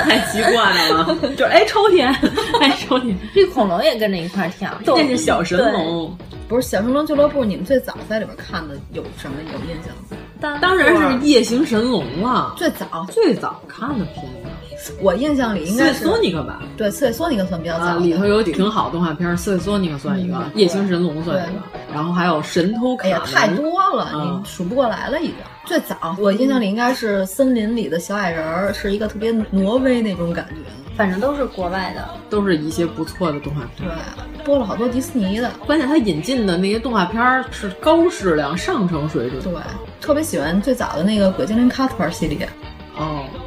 [0.04, 2.04] 太奇怪了，就是哎抽屉，
[2.62, 3.14] 哎抽屉。
[3.34, 6.16] 这恐龙也跟着一块跳，那是小神龙。
[6.48, 9.94] 不是小神龙俱乐部，你们最早在里边看的有什么有印象？
[10.40, 14.67] 当当然是夜行神龙了，最早最早看的片子。
[15.02, 16.62] 我印象里应该是索尼克吧？
[16.76, 21.62] 对，刺猬索尼克算比较早、啊，里头有挺好动画片，刺猬索尼克算一个，嗯、夜行神龙算一个，
[21.94, 23.06] 然后还有神偷卡。
[23.06, 25.36] 哎呀，太多了，嗯、你数不过来了已经。
[25.66, 30.56] 最早我印象里应该是森林里的小矮人儿，是一个特别挪威那种感觉。
[30.96, 33.88] 反正都是国外的，都是一些不错的动画片。
[33.88, 35.52] 对，播了好多迪士尼的。
[35.66, 39.44] 关键他引进的那些动画片是高质量、上乘水准。
[39.44, 39.54] 对，
[40.02, 42.50] 特别喜欢最早的那个《鬼精灵卡斯珀》系列。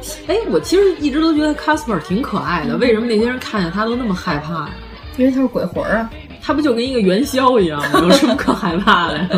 [0.01, 4.69] 哦，哎，我其实一直都觉得 Casper 挺可爱的，为什么那些人看见他都那么害怕呀？
[5.17, 6.09] 因为他是鬼魂啊，
[6.41, 7.99] 他不就跟一个元宵一样吗？
[8.03, 9.29] 有什么可害怕的呀？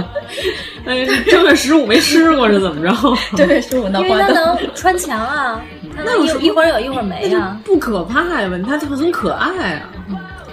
[0.85, 2.95] 哎，正月十五没吃过是怎么着？
[3.35, 5.61] 正月十五闹因为他能穿墙啊，
[5.95, 8.49] 那有一会儿有一会儿没啊，不可怕呀？
[8.65, 9.89] 他就很可爱啊。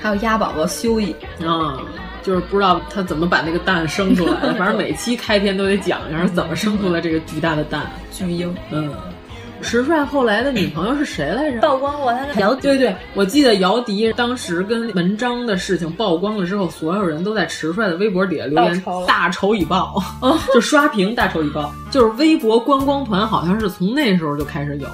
[0.00, 1.78] 还有鸭宝宝修一啊。
[2.22, 7.90] 就是不知道他怎么把那个蛋生出来的，反正每期开篇都得讲一下怎么生出来这个巨大的蛋。
[8.12, 8.92] 巨婴，嗯，
[9.62, 11.60] 石帅后来的女朋友是谁来着？
[11.60, 20.02] 曝光过他的姚对对，我记得姚笛当时跟文章的事情曝光了之后，所有人都在石帅的微博底下留言“大仇已报”，
[20.54, 21.72] 就刷屏“大仇已报”。
[21.90, 24.88] 就是微博观光团好像是从那时候就开始有。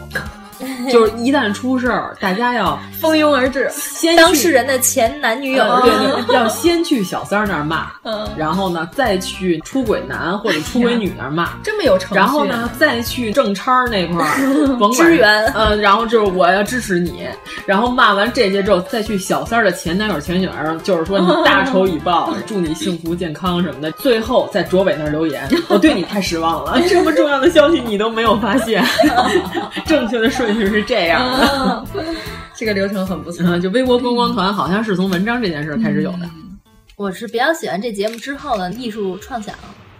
[0.91, 3.71] 就是一旦出事儿，大家要蜂拥而至。
[3.71, 7.91] 先当事人的前男女友，对对， 要先去小三儿那儿骂，
[8.37, 12.15] 然后呢，再去出轨男或者出轨女那儿骂，这么有程序。
[12.17, 17.27] 然后呢，再去正差那块儿 支援，嗯，然后就是我要支持你。
[17.65, 20.53] 然后骂完这些之后，再去小三儿的前男友前女友，
[20.83, 23.91] 就是说你大仇已报，祝你幸福健康什么的。
[23.93, 28.85] 最后在卓伟那儿留言，我对你太失望了，这么重要的消息你都没有发现，
[29.87, 31.87] 正确的顺序是这样的。
[32.57, 36.31] 这个流程很不错，就微博观光团好像是从文章这件事开始有的。
[36.97, 39.55] 我是比较喜欢这节目之后的艺术创想，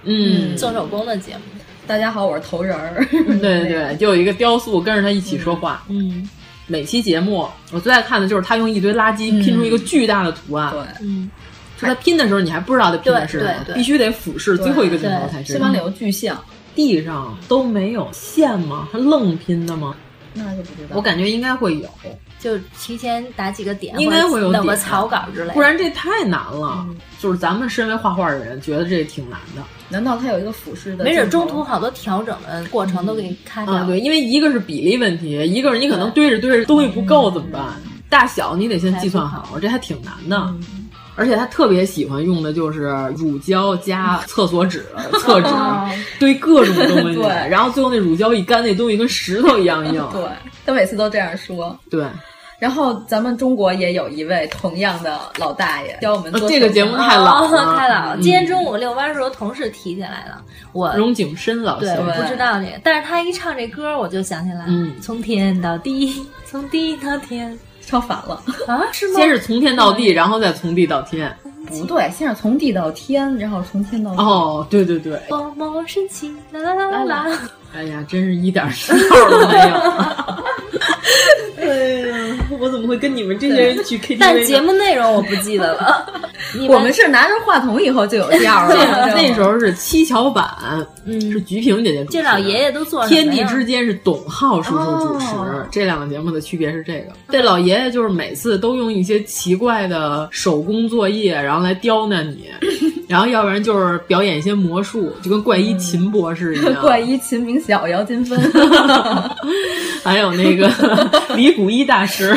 [0.05, 1.43] 嗯，做手工的节目。
[1.87, 3.05] 大家好，我是头人儿。
[3.13, 5.85] 对对 对，就有一个雕塑跟着他一起说话。
[5.89, 6.27] 嗯，
[6.67, 10.73] 每期节目我最爱看的就是他用一堆垃圾拼出一个巨大的图案。
[10.73, 11.31] 对，嗯，
[11.79, 15.59] 就他拼的时候你还不知道他拼的是什么，必须得俯视最后一个镜头才知道。
[15.59, 16.43] 西方柳巨像，
[16.75, 18.89] 地上都没有线吗？
[18.91, 19.95] 他愣拼的吗？
[20.37, 20.95] 那就不知道。
[20.95, 21.89] 我感觉应该会有。
[22.39, 26.85] 就提前打几个点，应该会有弄个草稿之类的，不然这太难了。
[26.87, 29.63] 嗯、就是咱们身为画画的人，觉得这挺难的。
[29.89, 31.03] 难道他有一个俯视的？
[31.03, 33.79] 没准中途好多调整的过程都给你看掉、嗯。
[33.79, 37.65] 啊，对，因为一个是比例问题，一个是你可能堆着堆着东西不够怎么办？
[38.09, 40.55] 大小你得先计算好，这还挺难的。
[41.17, 44.85] 嗯而且他特别喜欢用的就是乳胶加厕所纸、
[45.19, 45.49] 厕纸，
[46.21, 47.17] 堆各种东西。
[47.17, 50.07] 对，然后最后那乳胶一干，那东西跟石头一样硬。
[50.13, 50.23] 对，
[50.67, 51.79] 他每次都这样说。
[51.91, 52.05] 对。
[52.59, 58.17] 然后咱们中国也有一位同样的老大爷教我们做、哦、这个节目太老了，太老了。
[58.23, 60.43] 今天中午遛弯的时候，同事提起来了，
[60.73, 68.83] 我荣景深老师，对，我不知道这个，但是他一唱这歌，我就想起来，嗯，从天到地，从地到天，唱反了啊？
[68.93, 69.21] 是吗？
[69.21, 71.35] 先是从天到地，然后再从地到天。
[71.69, 74.23] 不对，先是从地到天，然后从天到地。
[74.23, 75.19] 哦，对对对。
[75.31, 76.31] 毛毛神奇！
[76.53, 77.39] 啦啦啦啦啦！
[77.75, 79.77] 哎呀，真是一点信号 都没有。
[81.59, 81.67] 哎
[82.09, 84.17] 呀，我怎么会跟你们这些人去 KTV？
[84.21, 86.07] 但节目内容我不记得了。
[86.69, 88.75] 我们是拿着话筒以后就有调了。
[89.15, 90.49] 那时候是七巧板，
[91.05, 92.19] 嗯，是菊萍姐姐主持。
[92.19, 95.27] 这老爷爷都做天地之间是董浩叔叔主持。
[95.71, 97.13] 这两个节目的区别是这个。
[97.29, 102.49] 这老爷爷就是每次都用一些奇怪的手工作业，然后来刁难你，
[103.09, 106.75] 然后要不然就是表演一些魔术，就跟怪医秦博士一样。
[106.83, 108.39] 怪医秦明晓、姚金芬，
[110.05, 110.71] 还有那个
[111.35, 112.37] 李谷一大师。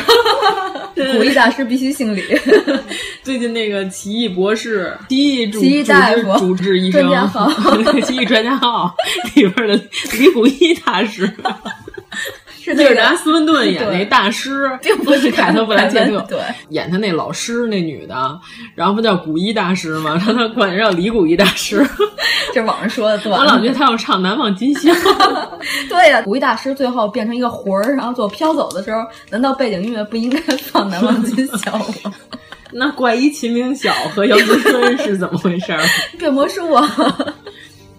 [1.13, 2.23] 古一大师必须姓李。
[3.23, 5.61] 最近那个奇异博士、奇异主
[6.39, 7.49] 主治医生、专家号、
[8.03, 8.93] 奇异专家号
[9.35, 9.75] 里边的
[10.13, 11.31] 李古一大师。
[12.75, 16.39] 是那个拿斯温顿演那大师， 并不是凯特·布莱切特， 对，
[16.69, 18.39] 演他那老师那女的，
[18.75, 20.19] 然后不叫古一大师吗？
[20.25, 21.85] 让他管叫李古一大师，
[22.53, 23.31] 这网上说的对。
[23.31, 24.91] 我老觉得他要唱《难忘今宵》。
[25.89, 31.71] 对呀、啊，古一大师最后变成一个魂儿，然后做飘走的时候，难道背景音乐不应该放《难忘今宵》
[32.03, 32.13] 吗？
[32.71, 35.75] 那怪医秦明晓和姚金芬是怎么回事？
[36.19, 36.95] 变魔术啊！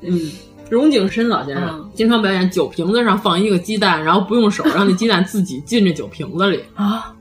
[0.03, 0.31] 嗯。
[0.71, 7.13] 荣景深老先生、嗯、经常表演酒瓶子上放一个鸡蛋，然后不用手让那鸡蛋自己进这酒瓶子里啊，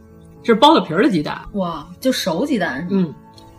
[0.43, 3.05] 这是剥了皮儿的鸡蛋哇，就熟鸡蛋是吗？
[3.07, 3.13] 嗯。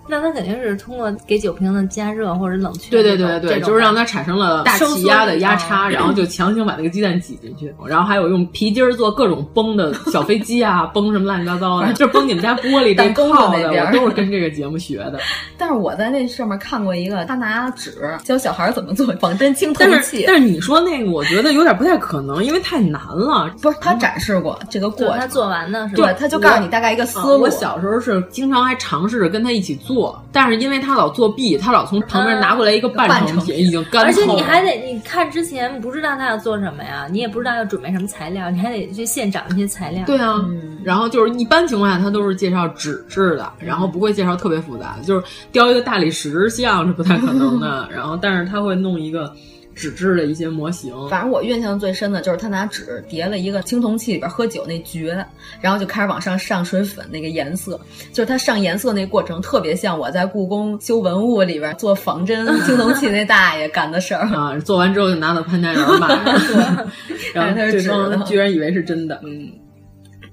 [0.08, 15.18] 那它肯定是通过给酒瓶子加热或者冷却，对对对对，就是让它产生了大气压的压差，嗯然后就强行把那个鸡蛋挤进去，然后还有用皮筋儿做各种崩的小飞机啊， 崩什么乱七八糟的，就崩你们家玻璃这套的，我都是跟这个节目学的。
[15.56, 17.92] 但是我在那上面看过一个，他拿纸
[18.24, 20.24] 教小孩怎么做仿真青铜器。
[20.26, 23.48] 但是你说那个，我觉得有点不太可能，因为太难了。
[23.60, 26.06] 不是他展示过这个过程，他做完呢是吧？
[26.12, 27.42] 对，他就告诉你大概一个思路。
[27.42, 29.89] 我小时候是经常还尝试着跟他一起做，
[30.32, 34.04] 但是因为他老作弊，他老从旁边拿过来一个半成品，已经干透了。
[34.06, 40.02] 而且你还得，你看之前不知道他要做什么呀，你也不知道要准备什么材料，你还得去现找那些材料。
[40.06, 49.32] 对啊，嗯、然后就是一般情况下他都是介绍纸质的，然后不会介绍特别复杂的，就是雕一个大理石像是不太可能的，然后但是他会弄一个。
[49.80, 55.24] 纸质的一些模型，反正我印象最深的就是他拿纸叠了一个青铜器里边喝酒那爵，
[55.58, 57.80] 然后就开始往上上水粉那个颜色，
[58.12, 64.58] 就是他上颜色那过程特别像我在故宫修文物里边做仿真 青铜器那大爷干的事儿啊！
[64.58, 66.86] 做完之后就拿到潘家园卖了，
[67.32, 69.48] 然后 对方居然以为是真的，嗯。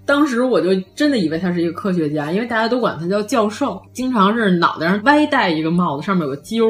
[0.06, 6.66] 当时我就真的以为他是一个科学家，因为大家都管他叫教授，经常是脑袋上歪戴一个帽子，上面有个揪。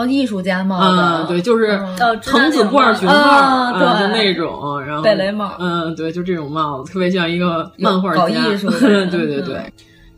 [0.00, 1.66] 哦，艺术家帽子，嗯，对，就是
[2.00, 9.60] 哦藤子不二雄帽，啊对嗯就那种，然后贝雷帽嗯，对，就这种帽子，特别像一个漫画家，搞艺术的 对对对。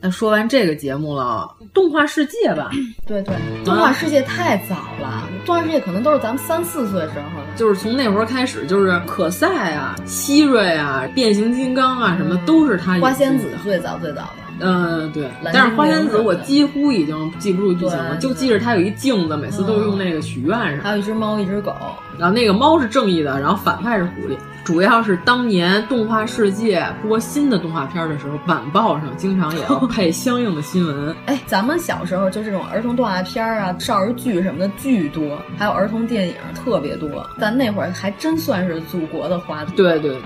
[0.04, 2.70] 那说完这个节目了，动画世界吧，
[3.06, 12.98] 对对，动画世界太早了，动画世界可能都是咱们三四岁时候的，就是从那会儿开始，就是可赛啊、希瑞啊、变形金刚啊，什么都是他。
[12.98, 14.41] 花仙子最早最早的。
[14.62, 20.80] 嗯，对，但是花仙子我几乎已经记不住剧情了，就记着它有一镜子，每次都用那个许愿上。
[20.80, 21.74] 还有一只猫，一只狗。
[22.18, 24.36] 然后那个猫是正义的，然后反派是狐狸。
[24.64, 31.12] 主要是当年动画世界播新的动画片的时候，晚报上经常也要 配相应的新闻。
[31.26, 37.28] 哎，咱们小时候就这种儿童动画片啊、少儿剧什么的巨多，还有儿童电影特别多。
[37.40, 39.74] 咱那会儿还真算是祖国的花朵。
[39.74, 40.20] 对对对。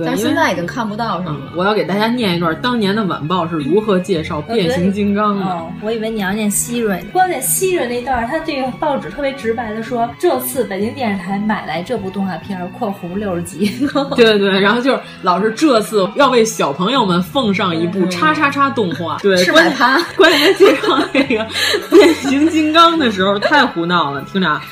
[0.00, 1.48] 对，但现在已经看不到，是吗、嗯？
[1.54, 5.44] 我要给大家念一段当年的晚报是如何介绍变形金刚的。
[5.44, 13.70] 哦，我以为你要念希瑞，光念希瑞那段，他这个报纸特别直白的说，这次北京电视台买来这部动画片（括弧六十集
[14.16, 19.18] ）。对对，然后就是老是这次要为小朋友们奉上一部叉叉叉动画。
[19.20, 20.00] 对，是买它。
[20.16, 21.46] 关键介绍那个
[21.90, 24.62] 变形金刚的时候太胡闹了，听着啊。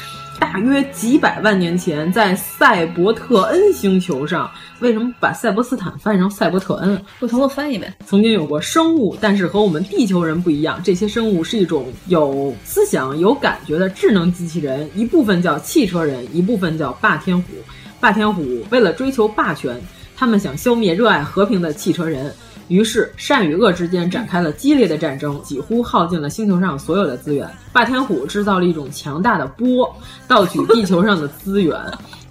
[0.40, 4.48] 大约几百万年前，在赛博特恩星球上，
[4.80, 7.02] 为什么把塞伯斯坦翻译成赛博特恩？
[7.18, 7.92] 不同的翻译呗。
[8.06, 17.54] 曾经有过生物，但是和我们地球人不一样，这些生物是一种有思想、有感觉的智能机器人，一部分叫汽车人，一部分叫霸天虎。
[17.98, 19.80] 霸天虎为了追求霸权，
[20.16, 22.32] 他们想消灭热爱和平的汽车人。
[22.68, 27.48] 于是，善与恶之间展开了激烈的战争，几乎耗尽了星球上所有的资源。
[27.72, 29.90] 霸天虎制造了一种强大的波，
[30.28, 31.74] 盗取地球上的资源。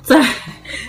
[0.08, 0.24] 在，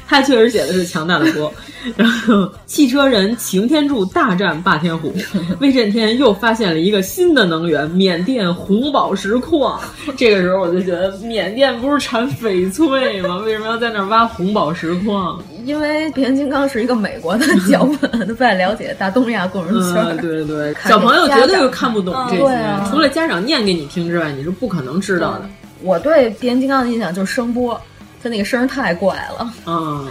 [0.06, 1.52] 他确实写的是强大的波。
[1.96, 5.12] 然后，汽车人擎天柱大战霸天虎，
[5.60, 9.80] 威震天又发现了一个新的能源——缅甸红宝石矿。
[10.16, 13.38] 这个时候，我就觉得缅甸不是产翡翠吗？
[13.38, 15.42] 为什么要在那儿挖红宝石矿？
[15.64, 20.04] 因为变形金刚是一个美国的 脚本，都不太了解大东亚共荣圈。
[20.10, 25.48] 嗯，对对，小朋友绝对看不懂这些，啊、除了家长念给你听之外，你是不可能知道的。
[25.80, 27.80] 我对变形金刚的印象就是声波，
[28.22, 29.54] 他那个声太怪了。
[29.66, 30.08] 嗯。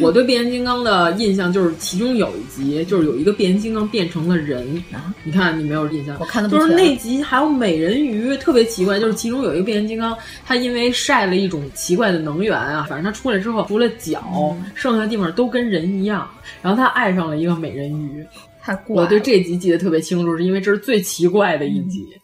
[0.00, 6.16] 我对变形金刚的印象就是，其中有一集就是有一个变形金刚变成了人，啊、你看你没有印象？
[6.20, 10.16] 我看的就是那集还有美人鱼，特别奇怪，就是其中有一个变形金刚，
[10.46, 16.30] 它因为晒了一种奇怪的能源啊，反正它出来之后除了脚，嗯、剩下的地方都跟人一样，
[16.62, 18.24] 然后他爱上了一个美人鱼。
[18.62, 19.02] 太怪！
[19.02, 22.06] 我对这集记得特别清楚，是因为这是最奇怪的一集。
[22.10, 22.16] 那、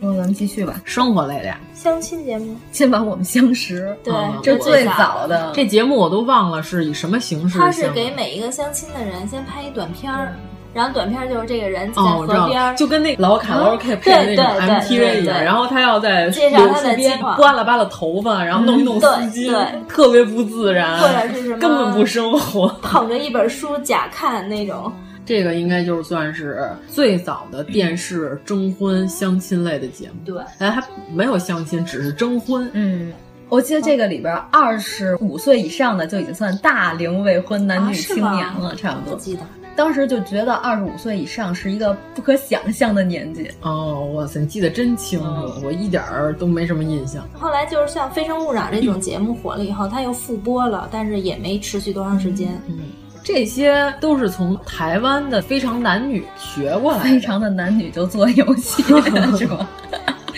[0.00, 5.52] 嗯、咱们继续吧，生活类的呀，相亲节目，先把我们相识，对，嗯、这最早的。
[5.54, 7.58] 这节目我都忘了是以什么形式。
[7.58, 10.34] 他是给每一个相亲的人先拍一短片儿，
[10.74, 14.44] 然后短片就是这个人在哦河边，就跟那老卡拉 OK 配的那种
[14.80, 19.54] MTV 一样，然后他要在介绍他的边扒拉扒拉头发，然后弄一弄丝巾，
[19.88, 24.92] 特别不自然，或者是什么根本不生活，捧着一本书假看那种。
[25.26, 30.14] 这个应该就算是最早的电视征婚相亲类的节目。
[30.24, 32.68] 对，哎，还没有相亲，只是征婚。
[32.74, 33.12] 嗯，
[33.48, 39.18] 我记得这个里边二十五岁以上的就已经算大龄未婚男女青年了，啊、差不多。
[39.18, 39.40] 记得
[39.76, 43.50] 当时就觉得二十五岁以上是一个不可想象的年纪。
[43.62, 47.26] 哦，哇塞，你记得真清楚，嗯、我一点儿都没什么印象。
[47.32, 52.60] 后来就是像《非诚勿扰》这种节目火了以后，它又复播了，但是也没持续多长时间。
[52.68, 52.78] 嗯。
[53.24, 58.82] 这些都是从台湾的《非常男女》学过来的，《非常的男女》就做游戏
[59.38, 59.66] 是吧？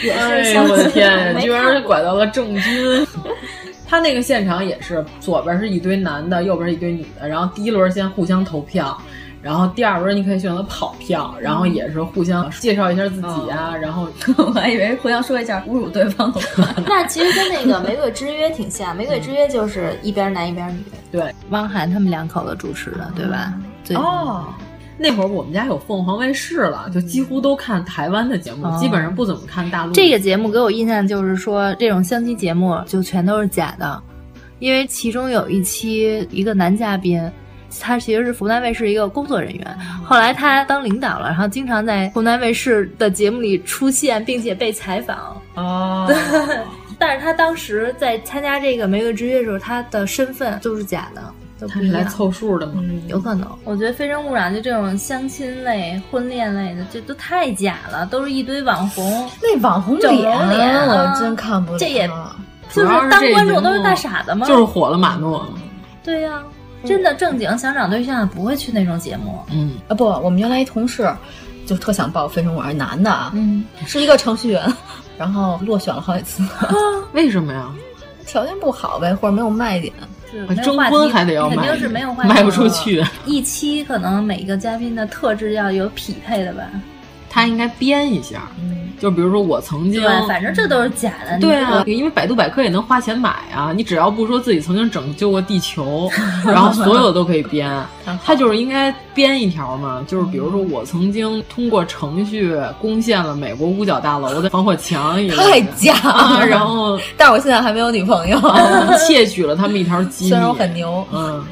[0.03, 3.07] 哎呦我的天， 居然拐到了郑钧。
[3.89, 8.97] 他那个现场也是，左边是一堆男的，右边是一堆女的，然后第一轮先互相投票，
[9.47, 16.69] 然后第二轮你可以选择跑票，然后也是互相介绍一下自己啊，嗯、然后 我还以为互相说一下侮辱对方的话。
[16.85, 20.83] 那其实跟那个《玫瑰之约》挺像，《玫瑰之约》就是一边男一边女。
[21.13, 23.55] 对，汪涵他们两口子主持的，对吧？
[23.87, 24.47] 对哦。
[24.99, 29.93] 那会儿我们家有凤凰卫视了，就几乎都看台湾的节目，哦、基本上不怎么看大陆。
[29.93, 34.03] 这个节目给我印象就是说，这种相亲节目就全都是假的，
[34.59, 37.21] 因为其中有一期一个男嘉宾，
[37.81, 45.41] 他其实是湖南卫视一个工作人员，后来他当领导了，然后经常在湖南卫视的节目里出现，并且被采访。
[45.55, 46.13] 哦。
[46.99, 51.23] 但是他当时在参加这个《玫瑰之约》的时候，他的身份都是假的。
[51.69, 52.75] 他是来凑数的吗？
[52.77, 53.49] 嗯，有可能。
[53.65, 59.31] 我觉得《非诚勿扰》就这种相亲类、婚恋类的，这都太假了，都是一堆网红。
[59.43, 61.79] 那网红整容脸，我真看不了。
[61.79, 62.07] 这也
[62.71, 64.47] 就是当观众都是大傻子吗？
[64.47, 65.47] 就是火了马诺。
[66.03, 66.45] 对呀、啊，
[66.87, 69.41] 真的正经想找对象不会去那种节目。
[69.51, 71.13] 嗯啊不，我们原来一同事
[71.67, 74.63] 就特想报《非诚勿扰》，男的啊，嗯，是一个程序员。
[75.19, 76.43] 然后落选了好几次。
[77.13, 77.69] 为什么呀？
[78.27, 79.93] 条件不好呗，或者没有卖点。
[80.63, 83.03] 征婚还得要肯定是没有卖不出去。
[83.25, 86.65] 一期可能每个嘉宾的特质要有匹配的吧。
[87.37, 91.39] 他应该编一下，嗯，就比如说我曾经，对，反正这都是假的。
[91.39, 96.11] 对啊，因为百度百科也能花钱买啊，你只要不说自己曾经拯救过地球，
[96.47, 97.71] 然后所有都可以编。
[98.25, 106.47] 他就是应该编一条嘛，就是比如说我曾经通过程序攻陷了美国五角大楼的防火墙， 太假了。
[106.47, 108.41] 然后，但是我现在还没有女朋友，
[109.07, 111.45] 窃取了他们一条机密，虽然我很牛，嗯。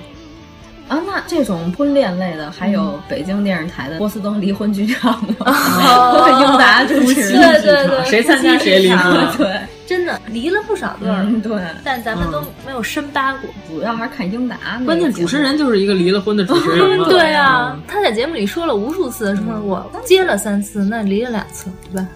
[0.86, 5.32] 啊，那这种婚恋类的，还有北京电视台的波司登离婚剧场的，
[6.40, 14.56] 英达主持，对对对，谁参加谁离婚，对，真的离了不少对儿，对，但咱们都没有深扒过，主要还是看英达。
[14.84, 22.06] 关键主持人就是一个离了婚的主持人， 对啊，他在节目里说了无数次，说我结了三次，那离了两次，对吧？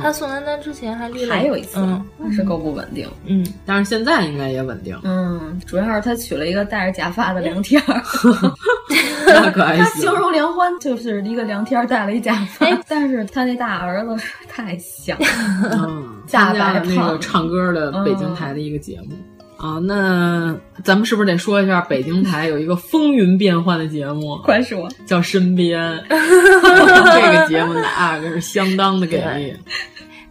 [0.00, 8.02] 他宋丹丹之前还立了，还有一次，嗯，那是够不稳定，嗯，但是现在应该也稳定，嗯，主要是他娶了一个戴着假发的梁天儿
[9.26, 14.16] 那可还他形容梁欢就是一个梁天儿戴了一假发，但是他那大儿子
[14.48, 15.16] 太像，
[15.70, 19.16] 嗯，大白那个唱歌的北京台的一个节目。
[19.62, 24.36] 啊，那咱们是不是得说一下北京台有一个风云变幻的节目？
[24.38, 25.80] 快说，叫《身边》。
[26.10, 29.54] 这个节目那可是相当的给力，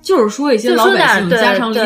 [0.01, 1.77] 就是说一些老百姓家长里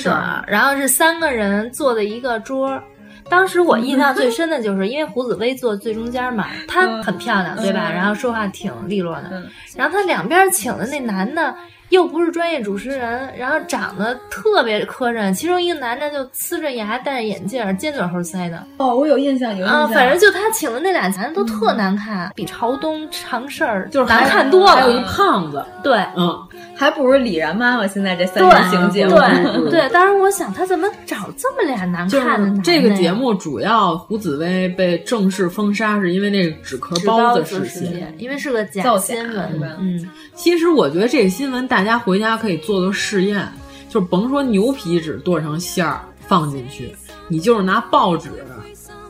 [0.00, 0.44] 短。
[0.46, 2.80] 然后是三个人坐的一个桌。
[3.28, 7.90] 当时我印象最深的就是，因为胡紫薇坐最中间嘛，她很漂亮，对吧？
[7.90, 9.42] 然后说话挺利落的。
[9.74, 11.52] 然后她两边请的那男的。
[11.92, 15.30] 又不是专业主持人，然后长得特别磕碜。
[15.34, 18.64] 其中一个男的就呲着牙，戴着眼镜，尖嘴猴腮的。
[18.78, 19.82] 哦，我有印象，有印象。
[19.82, 24.72] 啊，反正就他请的那俩男的都特难看，比朝东长事儿就是难看多了。
[24.72, 26.34] 还有一胖子，对，嗯，
[26.82, 29.14] 还不如李然妈妈现在这三人行节目。
[29.14, 32.62] 对 对，当时我想他怎么找这么俩难看的男的？
[32.62, 39.76] 这个节目主要胡紫薇被正式封杀，是因为那个纸壳包子事件，因为是个假新闻。
[39.78, 41.82] 嗯，其实我觉得这个新闻大。
[41.82, 43.44] 大家回家可以做做试验，
[43.88, 46.94] 就是甭说牛皮纸剁成馅儿放进去，
[47.26, 48.30] 你就是拿报纸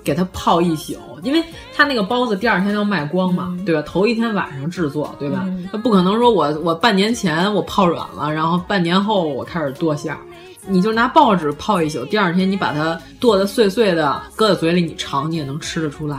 [0.02, 1.42] 给它泡一宿，因为
[1.74, 3.82] 他那个包子第二天要卖光嘛，对吧？
[3.82, 5.46] 头一天晚上制作，对吧？
[5.70, 10.18] 他不可能说我我半年前我泡软了，然后半年后我开始剁馅儿，
[10.66, 16.18] 你就拿报纸泡一宿，第二天你把它剁得碎碎的，搁在嘴里你尝，你也能吃得出来，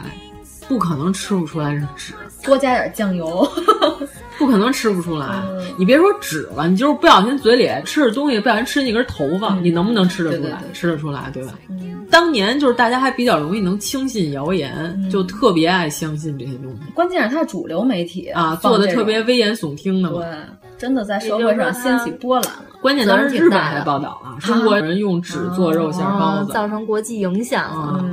[0.68, 2.14] 不可能吃不出来是纸。
[2.43, 3.47] 多加点酱油。
[4.44, 5.26] 不可能吃不出来，
[5.78, 10.62] 你别说纸了，你就是不小心嘴里吃着东西，不小心吃进一根头发，你能不能吃得出来？
[10.74, 11.54] 吃得出来，对吧？
[12.12, 16.91] 当年就是大家还比较容易能轻信谣言，就特别爱相信这些东西。
[16.94, 20.28] 关键是它主流媒体啊，做的特别危言耸听的嘛，对，
[20.78, 22.52] 真的在社会上掀起波澜。
[22.52, 22.66] 了。
[22.82, 27.64] 关键当时日本还报道了，中国人用纸做肉馅包子，造成国际影响。
[27.64, 28.04] 啊。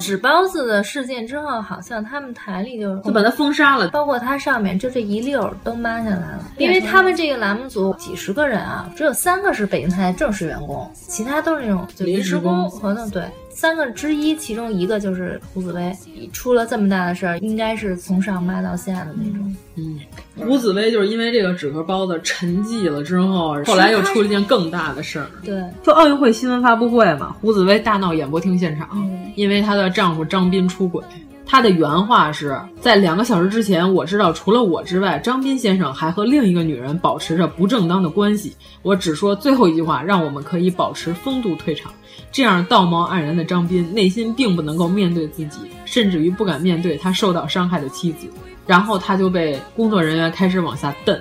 [0.00, 6.44] 纸包子的事件之后，好像他们台里就就把它封杀了，包括它上面就这一溜都抹下来了。
[6.56, 13.08] 因为他们这个栏目组几十个人啊，只有三个是北京台的正式员工，其他都是那种就临时工合同。
[13.10, 13.24] 对，
[13.60, 15.94] 三个之一，其中一个就是胡紫薇，
[16.32, 19.54] 出了这么大的事儿，应该是从上骂到下的那种。
[19.76, 20.00] 嗯，
[20.34, 25.26] 胡紫薇就是因为这个纸壳包子沉寂了之后，后来又出了一件更大的事儿。
[25.44, 28.88] 对，就奥运会新闻发布会嘛，胡紫薇大闹演播厅现场，
[29.36, 31.04] 因为她的丈夫张斌出轨。
[31.44, 38.56] 她的原话是在两个小时之前，我知道除了我之外，张斌先生还和另一个女人保持着不正当的关系。
[38.80, 41.92] 我只说最后一句话，让我们可以保持风度退场。
[42.32, 48.26] 这样道貌岸然的张斌，内心并不能够面对自己，甚至于不敢面对他受到伤害的妻子。
[48.66, 51.20] 然后他就被工作人员开始往下蹬，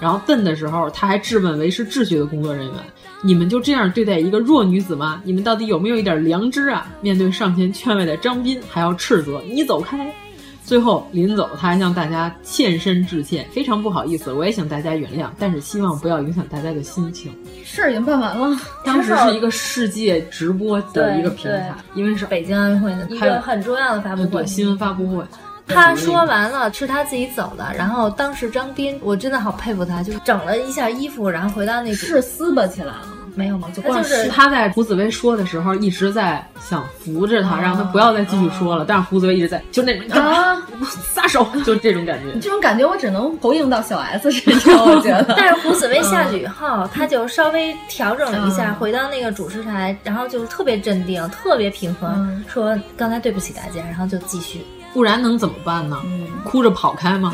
[0.00, 2.74] 然后蹬的时候，他还质问维持秩序的工作人员
[3.22, 5.22] ：“你们就这样对待一个弱女子吗？
[5.22, 10.12] 你们到底有没有一点良知啊？”面对上前劝慰的张斌，还要斥责：“你走开！”
[10.70, 17.36] 最后临走，他还向大家欠身致歉，非常不好意思，我也请大家原谅，但是希望不要影响大家的心情。
[17.64, 25.24] 事儿已经办完了，当时是一个世界直播的一个平台，因为是北京奥运会的一个很重要的发布会，新闻发布会。
[25.66, 27.72] 他说完了，是他自己走的。
[27.76, 33.02] 然后当时张斌，我真的好佩服他，就整了一下衣服，然后回到那是撕巴起来了，
[33.34, 33.68] 没有吗？
[33.74, 38.84] 就是他在胡紫薇说的时候，一直在想扶着他，让他不要再继续说了。
[38.86, 40.56] 但是胡紫薇一直在，就那种啊，
[41.12, 42.38] 撒手，就这种感觉。
[42.40, 45.34] 这种感觉我只能投影到小 S 身上，我觉得。
[45.36, 52.14] 但是胡紫薇 下去以后，他就稍微调整了一下，回到那个主持台，然后就特别镇定，特别平和，
[52.48, 54.60] 说刚才对不起大家，然后就继续。
[54.92, 55.96] 不然能怎么办呢？
[56.44, 57.32] 哭着跑开吗？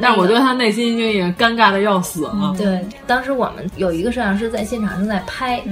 [0.00, 2.54] 但是我觉得他内心已经也尴尬的要死了。
[2.56, 5.62] 对，当时我们有一个摄像师在现场正在拍，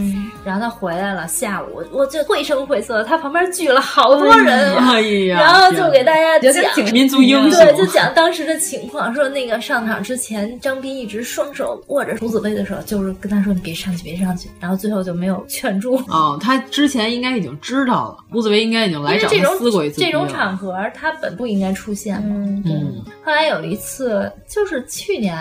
[0.45, 15.97] 然后他回来了，下午我就绘声绘色，他旁边聚了好多人，哎呀， 然后就给大家讲民族英雄，对，就讲当时的情况，说那个上场之前，张斌一直双手握着胡子薇的手，就是跟他说你别上去，别上去，然后最后就没有劝住。
[16.09, 20.01] 哦，他之前应该已经知道了，胡子薇应该已经来找他撕过一次。
[20.01, 22.63] 这种场合他本不应该出现嘛。
[22.65, 24.16] 嗯，后来有一次，
[24.49, 25.37] 就是去年。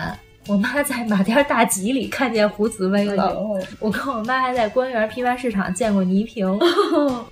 [0.47, 3.35] 我妈在马甸大集里看见胡紫薇了，
[3.79, 6.47] 我跟我妈还在官园批发市场见过倪萍，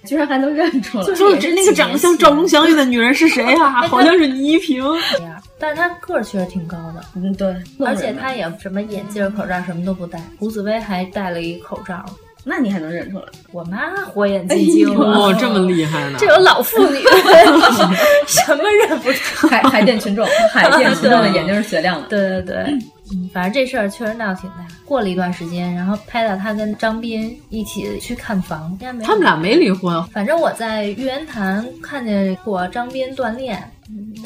[0.03, 1.05] 居然还能认出来。
[1.05, 3.69] 就说这那个长得像赵忠祥的女人是谁啊？
[3.87, 4.83] 好像是倪萍。
[5.59, 7.55] 但是她个儿确实挺高的，嗯，对，
[7.85, 10.19] 而且她也什么眼镜、口罩什么都不戴。
[10.39, 12.03] 胡紫薇还戴了一口罩，
[12.45, 13.25] 那你还能认出来？
[13.51, 16.17] 我妈火眼金睛，哦，这么厉害呢？
[16.19, 16.99] 这有老妇女，
[18.27, 19.47] 什么认不出？
[19.47, 22.07] 海海淀群众，海淀群众的眼睛是雪亮的。
[22.07, 22.55] 对对对。
[23.11, 24.65] 嗯，反正这事儿确实闹挺大。
[24.85, 30.03] 过了一段时间，然后拍到他跟张斌一起去看房，他们俩没离婚。
[30.07, 33.61] 反正我在玉渊潭看见过张斌锻炼，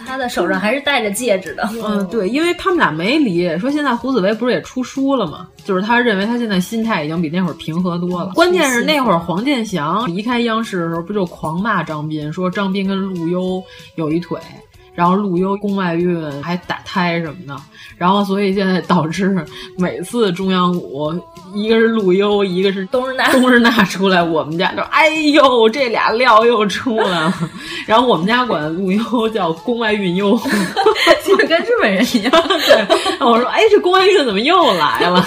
[0.06, 1.70] 他的手上还是戴着戒指的。
[1.84, 3.58] 嗯，对，因为他们俩没离。
[3.58, 5.48] 说现在胡紫薇不是也出书了吗？
[5.64, 8.32] 就是他认为他现在心态已经比那会儿平和多了。
[8.34, 13.62] 关键是那会儿黄健翔离开央视的时候，不就狂骂张斌，说张斌跟陆优
[13.96, 14.40] 有一腿。
[14.98, 17.56] 然后陆优宫外孕还打胎什么的，
[18.00, 19.46] 然后所以现在导致
[19.78, 21.14] 每次中央五，
[21.54, 27.34] 一个是陆优，一个是冬日娜， 冬日娜出来，我们家就哎呦这俩料又出来了。
[27.86, 30.36] 然后我们家管陆优叫宫外孕优，
[31.24, 32.32] 就是跟日本人一样。
[32.32, 35.24] 对，我说哎这宫外孕怎么又来了？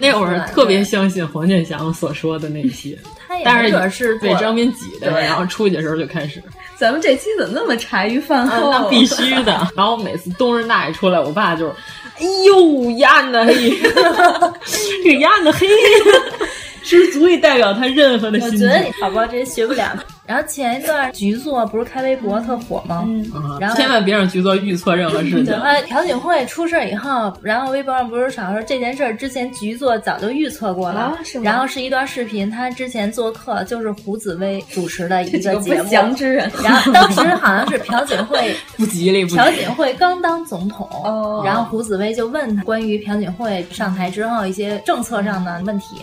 [0.00, 2.98] 那会儿特别相信黄健翔所说的那些，
[3.44, 6.42] 但是也是被张斌挤的，然后出去的时候就开始。
[6.76, 8.70] 咱们这期怎么那么茶余饭后？
[8.70, 9.66] 那必须的。
[9.76, 11.72] 然后每次冬日娜一出来，我爸就是，
[12.18, 13.76] 哎呦，丫的黑，
[15.02, 15.66] 这丫的黑，
[16.82, 18.66] 是足以代表他任何的心情。
[18.66, 19.92] 我觉得你宝宝这学不了。
[20.28, 23.02] 然后前一段局座不是开微博特火吗？
[23.08, 23.24] 嗯，
[23.58, 25.54] 然后千万别让局座预测任何事情。
[25.54, 31.44] 呃，朴槿惠出事以后，然后微博上不是少说这件事之前局座早就预测过了，是吗？
[31.46, 36.50] 然后是一段视频，他之前做客就是胡紫薇主持的一个 节目，祥之人。
[36.62, 40.86] 然后当时好像是朴槿惠 不吉利，朴槿惠刚当总统，
[41.42, 46.02] 然后胡紫薇就问他关于朴槿惠上台之后一些政策上的问题。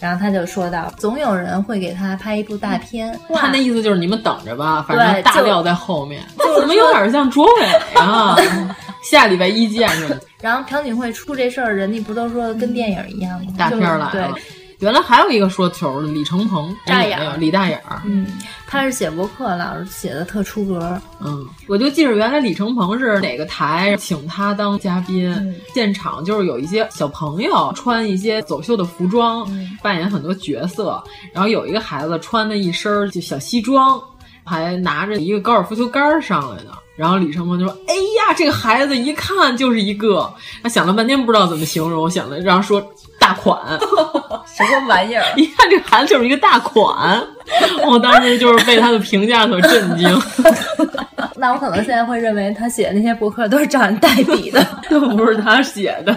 [0.00, 3.18] 然后他就说到，总有人会给他拍一部大片。
[3.34, 6.22] 他那意思就是你们等着吧，反正大料在后面。
[6.58, 7.66] 怎么有点像卓伟
[8.00, 8.36] 啊？
[9.02, 10.16] 下礼拜一见是吗？
[10.40, 13.52] 然后朴槿惠出这事儿，人家不都说跟电影一样吗？
[13.56, 14.34] 大片来了。
[14.80, 18.26] 原来还有一个说球的李承鹏，大眼李大眼儿，嗯，
[18.66, 29.48] 他是写博客，老是写的特出格，嗯，我就记着原来李承鹏是哪个台请他当嘉宾，现场就是有一些小朋友穿一些走秀的服装，
[29.82, 33.98] 扮演很多角色，然后有一个孩子穿的一身就小西装，
[34.44, 36.70] 还拿着一个高尔夫球杆上来的。
[36.96, 40.32] 然后李承鹏就说：“哎呀，这个孩子一看就是一个。”
[40.64, 42.82] 他想了半天不知道怎么形容，想了然后说
[43.18, 43.78] 大款，
[44.64, 45.24] 什么玩意儿？
[45.36, 47.22] 一看这孩子就是一个大款，
[47.86, 50.22] 我当时就是被他的评价所震惊。
[51.36, 56.16] 那我可能现在会认为他写的那些博客都是找人代笔的， 都不是他写的。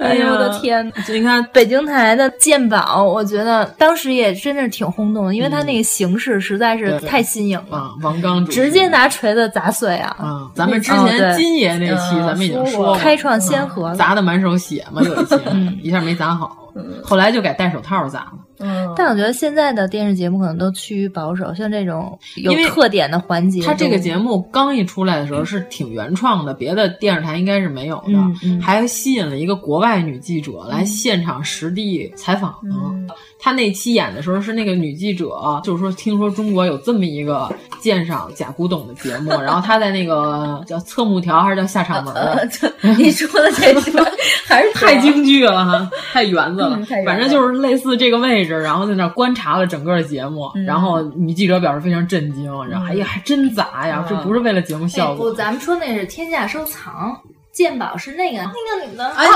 [0.00, 0.90] 哎呦我的天！
[1.08, 7.90] 你看北京台的鉴宝，我觉得当时也真的是挺轰动的，因为他那个形式实在是太新颖了。
[8.02, 10.16] 王刚直接拿锤子砸碎啊！
[10.20, 15.36] 嗯，咱们之前金爷那期咱们已经说了，开创先河，砸的满手血嘛，有一期
[15.82, 16.56] 一下没砸好，
[17.04, 18.32] 后来就改戴手套砸了。
[18.60, 32.54] 嗯，但我觉得现在的电视节目可能都趋于保守，像这种有特点的环节，它这个节目刚一出来的时候是挺原创的，别的电视台应该是没有的，还吸引了一个国外女记者来现场实地采访。
[33.40, 42.14] 他那期演的时候是那个女记者，就是说听说中国有这么一个鉴赏假古董的节目， 然后他在那个叫侧幕条还是叫下场门？
[42.98, 43.80] 你说的这个
[44.46, 48.58] 还是 太京剧了哈，太园子了，反正就是类似这个位置。
[48.60, 55.30] 然后在那观察了整个节目，然后女记者表示非常震惊，然后哎呀还真砸呀，这不是为了节目效果。
[55.30, 57.18] 不，咱们说那是天价收藏，
[57.60, 59.06] 鉴宝是那个那个女的。
[59.10, 59.26] 哎，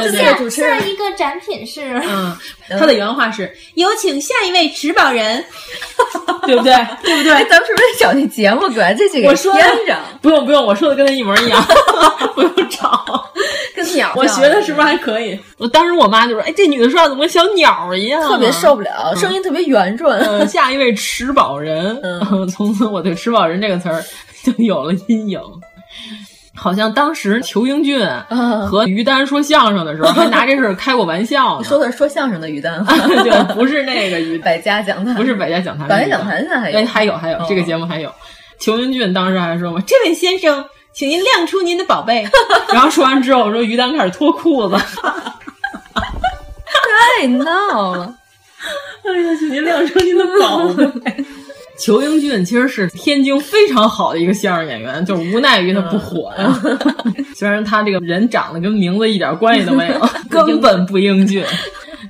[0.00, 2.34] 对对对，下一个展品是，嗯，
[2.78, 5.44] 他的原话是有请下一位持宝人，
[6.46, 6.72] 对不对？
[7.02, 7.44] 对不对？
[7.44, 9.54] 咱们是不是得找那节目哥这几个添
[9.86, 10.00] 上？
[10.22, 11.62] 不用不用，我说的跟他一模一样，
[12.34, 13.30] 不用找。
[13.76, 15.38] 跟鸟，我学的是不是还可以？
[15.58, 20.48] 我当时我妈就说：“哎，这女的说话怎么跟小鸟一样？”特别受不了，声音特别圆润。
[20.48, 22.00] 下一位持宝人，
[22.50, 24.02] 从此我对“持宝人”这个词儿
[24.42, 25.40] 就有了阴影。
[26.58, 28.04] 好像当时裘英俊
[28.68, 31.64] 和于丹说相声的时候， 还拿这事儿开过玩笑呢。
[31.64, 32.84] 说的是说相声的于丹，
[33.22, 38.12] 对，不是那个于 百家讲坛，不是百家讲坛，百家讲坛现在还有，哎，还有还有，这个节目还有。
[38.58, 42.28] 裘英俊当时还说嘛：“这位先生，请您亮出您的宝贝。”
[42.74, 44.76] 然后说完之后，我说于丹开始脱裤子，
[47.20, 48.12] 太闹了。
[49.04, 51.24] 哎呀，请您亮出您的宝贝。
[51.78, 56.60] 裘英俊其实是天津非常好的一个相声演员，就是无奈于他不火呀。
[57.36, 61.44] 虽然他这个人长得跟名字一点关系都没有， 根本不英俊，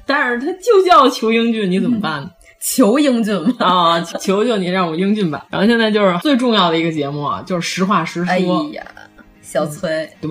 [0.06, 2.30] 但是他就叫裘英俊，你怎么办呢？
[2.60, 5.46] 求英俊嘛啊，求求你让我英俊吧。
[5.50, 8.32] 然后现在就是最重要的一个节目啊，就是实话实说。
[8.32, 8.38] 哎
[8.72, 8.82] 呀，
[9.42, 10.30] 小崔，对，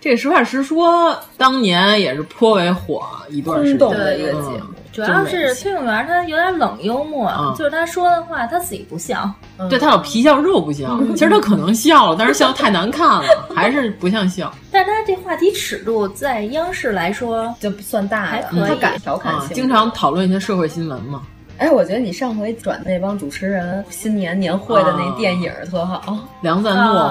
[0.00, 4.64] 这实话实说当年也是颇为火一段时间的一个节目。
[5.06, 9.30] 主要是崔永元他有点冷幽默，就是他说的话他自己不笑，
[9.70, 10.98] 对他有皮笑肉不笑。
[11.10, 13.22] 其实他可能笑了，但是笑太难看了，
[13.54, 14.52] 还是不像笑。
[14.72, 21.22] 但是他这话题尺度在央视来说就不算大，还可以，他敢调侃性，经常讨论一些社会新闻嘛。
[21.58, 27.10] 哎，我觉得你上回转那帮主持人新年年会的那电影特好，梁赞诺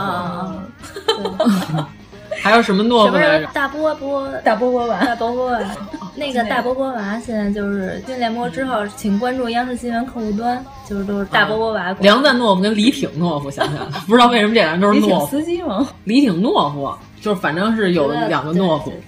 [0.85, 1.83] 夫。
[2.47, 3.47] 还有什么诺夫来着？
[3.53, 5.59] 大波波，大波波娃，大波波娃。
[6.15, 11.93] 那个大波波娃现在就是新联播之后，请关注央视新闻客户端，就是都是大波波娃。
[11.99, 15.27] 梁赞诺夫跟李挺诺夫，想想 不知道为什么这俩人都是诺夫。
[15.27, 15.85] 司机吗？
[16.05, 16.89] 李挺诺夫，
[17.21, 18.93] 就是反正是有两个诺夫，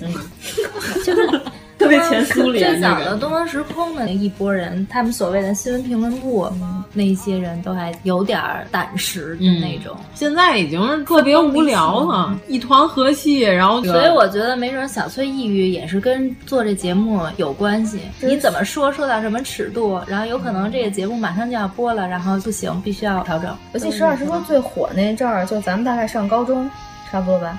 [1.05, 1.41] 就是。
[1.79, 6.51] 特别前苏联最早的东方时空的那一波人，他们所谓的新闻评论部
[6.93, 8.39] 那些人都还有点
[8.69, 9.95] 胆识的那种。
[10.13, 13.39] 现在已经特别无聊了，一团和气。
[13.39, 18.01] 然后，所以我觉得没准小崔抑郁也是跟做这节目有关系。
[18.19, 23.55] 你怎么说，说到什么尺度，然后有可能这个节目马上就要播了，然后不行，必须要调整。
[23.73, 26.69] 尤其实话实说最火那阵儿，就咱们大概上高中，
[27.09, 27.57] 差不多吧。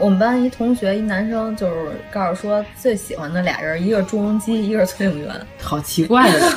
[0.00, 1.74] 我们班一同学，一男生，就是
[2.10, 5.28] 告诉说最喜欢的俩人，一个是朱镕基，一个是崔永元。
[5.60, 6.48] 好奇怪的人！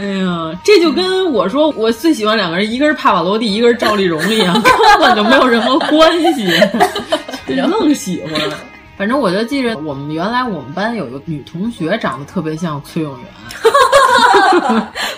[0.00, 6.48] 哎呀，这就跟我说我最喜欢两个人，一个是帕瓦罗蒂，一个是赵丽蓉一样， 根本就没有任何关系，
[7.46, 8.32] 愣喜欢。
[8.96, 13.20] 反正我就记着，我们原来我们班有个女同学长得特别像崔永元，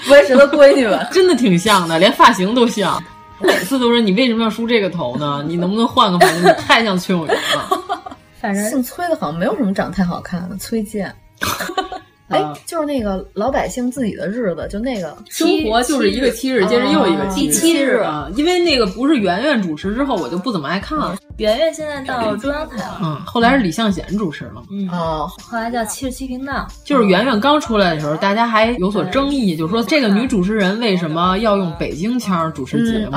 [0.04, 1.06] 不会是他闺女吧？
[1.12, 3.00] 真的挺像的，连发型都像。
[3.46, 5.44] 每次都说你为什么要梳这个头呢？
[5.46, 6.42] 你能不能换个发型？
[6.42, 7.68] 你太像崔永元了。
[8.40, 11.14] 反正姓崔的好像没有什么长太好看的，崔健。
[12.28, 18.28] 哎，就是那个老百姓自己的日子，就那个生活就是一个七日接着又一个第七日啊。
[18.36, 21.16] 因为那个不是圆圆主持之后，我就不怎么爱看了。
[21.38, 26.66] 圆圆现在到中央台了，嗯，后来是李向贤主持了，嗯哦，后来叫七十七频道。
[26.84, 33.16] 就是圆圆刚出来的时候，大家还有所争议，就说这个女主持人为什么要用北京腔主持节目？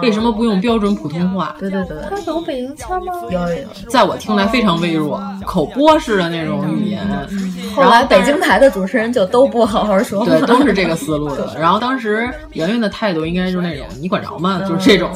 [0.00, 1.56] 为什么不用标准普通话？
[1.58, 3.12] 对对对，她有北京腔吗？
[3.30, 7.06] 有有，在我听来非常微弱，口播式的那种语言。
[7.74, 11.56] 后来北京台的主持人就都不好好说话，对，都是这个思路的。
[11.58, 14.60] 然后当时圆圆的态度应该就是那种，你管着吗？
[14.68, 15.10] 就是这种，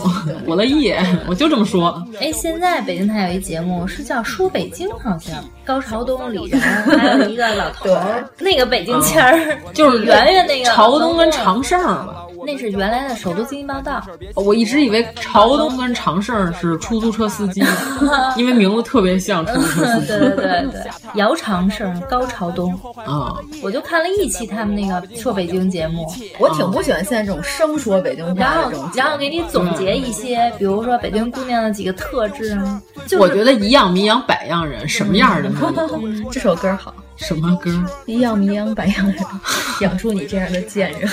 [0.47, 0.95] 我乐意，
[1.27, 2.03] 我就这么说。
[2.21, 6.61] 哎，现在北京台有一节目是叫《说北京》，好像高朝东、李然
[6.99, 12.15] 还有一个老头儿，那个北京腔儿就是圆圆那个朝东跟长胜嘛。
[12.47, 14.03] 那是原来的首都经济报道。
[14.35, 17.63] 我一直以为朝东跟常胜是出租车司机，
[18.37, 20.07] 因为名字特别像出租车司机。
[20.09, 22.73] 对对对对， 姚常胜、高朝东
[23.07, 26.07] 啊，我就看了一期他们那个说北京节目，
[26.39, 28.91] 我挺不喜欢现在这种生说北京话然后这种。
[28.95, 32.81] 然后给你总结一些，比如说北京姑娘的几个特质啊。
[33.19, 36.31] 我觉得一样米养百样人，什么样的人都有。
[36.31, 37.71] 这首歌好，什么歌？
[38.07, 39.17] 一样米养百样人，
[39.81, 41.09] 养出你这样的贱人。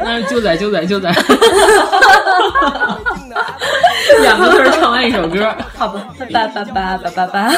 [0.00, 1.10] 那是就在就在就在，
[4.22, 7.50] 两个字儿唱完一首歌，好吧，叭叭叭叭叭叭。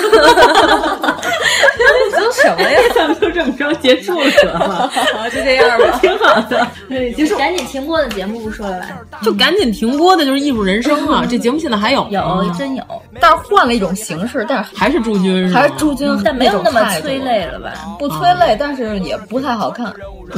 [2.19, 2.81] 都什么呀？
[2.95, 4.91] 咱们就这么着结束了得了，
[5.33, 6.67] 就这样吧，挺好的。
[7.15, 9.19] 结束，赶紧停播的节目不说了吧？
[9.23, 11.25] 就赶紧停播的就是《艺术人生》啊！
[11.29, 12.83] 这节目现在还有有真有，
[13.21, 17.73] 但是换了一种形式，但是还是朱军，还是朱军，但没有那么催泪了吧？
[17.99, 19.93] 不催泪，但是也不太好看。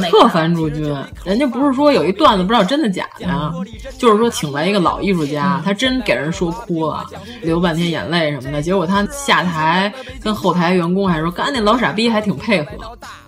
[0.09, 0.95] 特烦朱军，
[1.25, 3.51] 人家不是说有一段子不知道真的假的，
[3.97, 7.05] 就是说请来一个老艺术家，他真给人说哭了，
[7.41, 8.61] 流半天眼泪什么的。
[8.61, 9.91] 结果他下台
[10.23, 12.71] 跟后台员工还说，刚才那老傻逼还挺配合。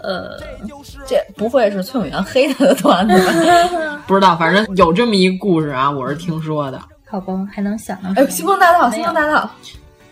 [0.01, 0.37] 呃，
[1.07, 4.03] 这不会是崔永元黑他的段子吧？
[4.05, 6.81] 不知道，反正有这么一个故事啊，我是听说的。
[7.09, 9.49] 好吧，还能想到哎，星光大道，星光大道。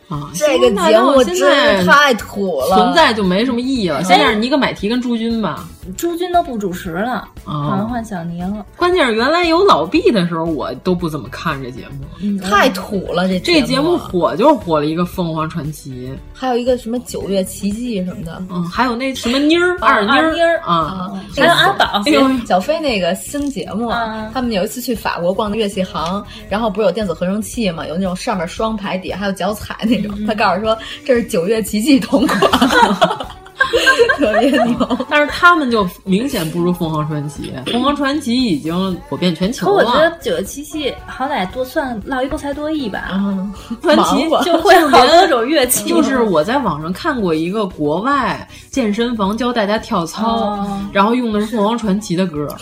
[0.07, 4.03] 啊，这个节目真是太土了，存在就没什么意义了。
[4.03, 5.65] 现在是尼格买提跟朱军吧，
[5.97, 7.53] 朱军都不主持了，哦。
[7.69, 8.65] 好像换小尼了。
[8.75, 13.27] 关键是原来有老毕的时候，我都不怎么看这节目，嗯太土了。
[13.27, 13.97] 这这节目。
[14.01, 20.33] 火就是火了一个凤凰传奇，还有一个什么九月奇迹什么的，嗯，还有那什么妮儿二妮儿。
[20.33, 22.01] 妮儿啊，还有阿宝，
[22.45, 23.89] 小飞那个新节目，
[24.33, 32.39] 他们有一次去法国逛乐器行，然后不是有电子合成器嘛，有那种上面双排底下还有脚踩那种，他告诉说这是九月奇迹同款。
[34.17, 37.53] 特别牛，但是他们就明显不如凤凰传奇。
[37.67, 39.83] 凤凰传奇已经火遍全球了。
[39.83, 43.09] 可我觉得九月七系好歹多算落一多才多艺吧。
[43.13, 45.87] 嗯，传奇就会好多种乐器。
[45.87, 52.47] 就是我在网上看过一个国外健身房教大家跳操，哦、然后用的是凤凰传奇的歌。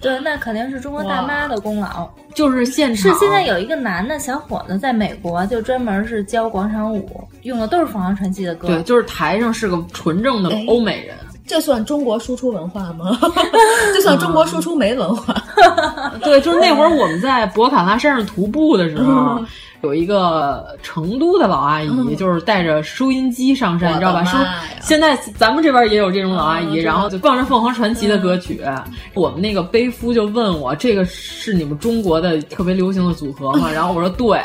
[0.00, 2.08] 对，那肯定是中国大妈的功劳。
[2.34, 8.68] 就是现场是现在有一个男的小伙子在美国，就专门是教广场舞，用的都是凤凰传奇的歌。
[8.68, 11.16] 对，就是台上是个纯正的欧美人。
[11.46, 13.18] 这算中国输出文化吗？
[13.94, 15.34] 这算中国输出没文化？
[16.22, 19.44] 对，就是那会儿我们在博卡拉山上徒步的时候。
[19.82, 24.24] 有一个成都的老阿姨，嗯、就是带着收音机上山，你知道吧？
[24.24, 24.36] 收
[24.80, 28.60] 现在咱们这边也有这种老阿姨，嗯、然后就放着凤凰传奇的歌曲。
[28.66, 28.82] 嗯、
[29.14, 33.70] 我们那个背夫就问我，这个是你们中国的特别流行的组合吗？
[33.70, 34.40] 然后我说对，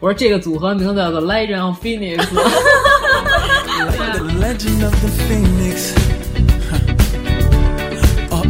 [0.00, 2.24] 我说这个组合名字叫做 Legend of Phoenix。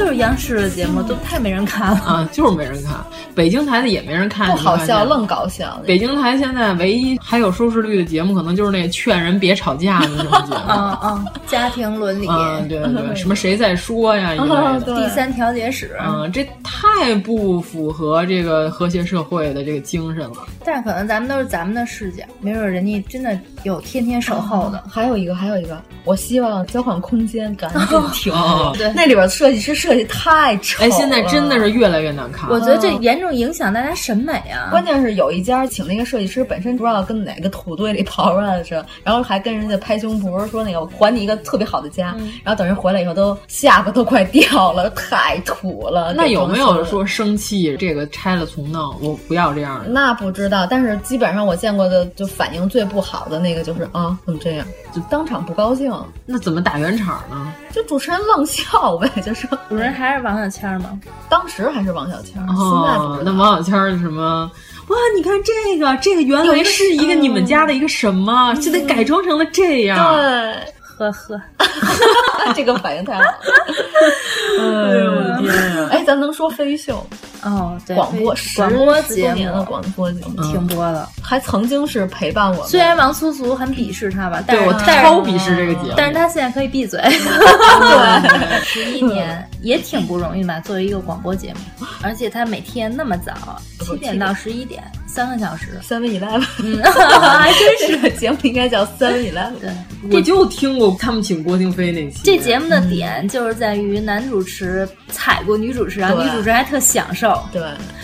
[0.00, 2.96] 就是央视的节目都太没人看了啊，就是没人看。
[3.34, 5.78] 北京台的也没人看，不好笑，愣搞笑。
[5.86, 10.60] 北京台现在唯一还有收视率的节目，可能就是那劝人别吵架的那种节目。
[10.72, 12.26] 啊啊，家庭伦理。
[12.26, 14.34] 啊，对对，什么谁在说呀？
[14.34, 14.94] 一类的。
[14.94, 15.96] 第三调解室。
[16.00, 20.46] 嗯，这太不符合这个和谐社会的这个精神了。
[20.64, 24.82] 但是可能咱们都是咱们的视角，没准人家真的有天天守候的。
[24.88, 28.32] 还有一个，还有一个，我希望交换空间赶紧停。
[28.78, 30.84] 对，那里边设计师设计太丑。
[30.84, 32.48] 哎，现在真的是越来越难看。
[32.50, 34.68] 我觉得这严重影响大家审美啊。
[34.70, 46.12] 关键是有一家请那个设计师本身不知道跟哪个土堆里刨出来的是，然后还跟人家拍胸脯说那个还你一个特别好的家，嗯、然后等人回来以后都下巴都快掉了，太土了。
[46.14, 48.96] 那有没有说生气这个拆了重弄？
[49.00, 49.88] 我不要这样的。
[49.88, 54.66] 那不知道，但是基本上我见过的就反应最不好的那个就是啊，怎么这样？
[54.94, 55.92] 就当场不高兴。
[56.26, 57.52] 那怎么打圆场呢？
[57.72, 60.98] 就主持人愣笑呗，就说主持人还是王小谦吗？
[61.28, 63.32] 当时还是王小谦，哦、现在不知道。
[63.32, 64.50] 那王小谦是什么？
[64.88, 70.16] 哇，你看这个，这个原来是一个你们家的一个什么，现在改装成了这样。
[70.16, 70.54] 对，
[71.00, 71.40] 呵呵，
[72.54, 73.38] 这个反应太好了。
[74.58, 74.64] 哎
[74.98, 75.88] 呦我的天呀！
[75.92, 77.06] 哎，咱能说飞秀？
[77.42, 82.66] 哦，对，广播广播节目的广播节目停播了，还曾经是陪伴我。
[82.66, 87.00] 虽然王苏苏很鄙视他吧，但是我超鄙视这个节目，但是他现在可以闭嘴。
[87.00, 93.32] 对，十一年也挺不容易嘛，作为一个广播节目，而且他每天那么早，
[93.80, 95.78] 七点到十一点，三个小时。
[95.82, 96.82] Seven Eleven，嗯，
[97.38, 99.52] 还真是节目应该叫 Seven Eleven。
[99.60, 99.70] 对，
[100.12, 102.20] 我就听过他们请郭京飞那期。
[102.24, 107.42] 这节目的点就是在于男主持踩过女主持，然后女主持还特享受。
[107.52, 107.62] 对。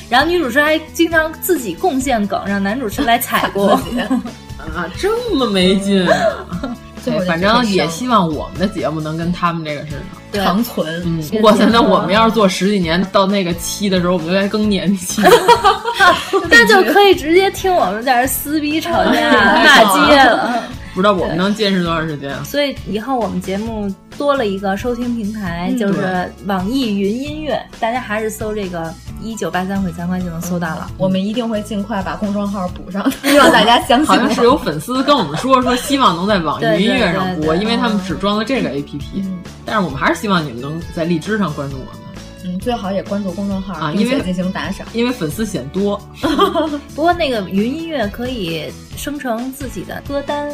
[0.08, 3.80] 然后女主持还经常自己贡献梗，让男主持来踩过。
[4.74, 6.14] 啊，这么没劲、啊！
[7.10, 9.92] 哎，反正也希望我们的节目能跟他们这个似
[10.32, 11.02] 的长存。
[11.04, 15.22] 嗯，哇塞，那我们要是做十几年，到那个期的时候，我们就该更年期。
[16.50, 19.30] 那就可以直接听我们在这撕逼吵架、
[19.64, 20.62] 骂街了。
[20.94, 22.32] 不知道我们能坚持多长时间？
[22.42, 30.90] 所以以后我们节目多了一个收听平台，嗯、就是网易云音乐，大家还是搜这个“一九八三毁三观”就能搜到了。
[30.98, 34.06] 我们一定会尽快把公众号补上， 希望大家相信。
[34.06, 39.38] 好像是有粉丝跟我们说，说希望能在网易云音乐上播，因为他们只装了这个 APP、嗯。
[39.64, 42.02] 但是我们还是希望你们能在荔枝上关注我们。
[42.44, 46.00] 嗯，最好也关注公众号啊，因为进行打赏，因为粉丝显多。
[46.94, 50.48] 不过那个云音乐可以生成自己的歌单。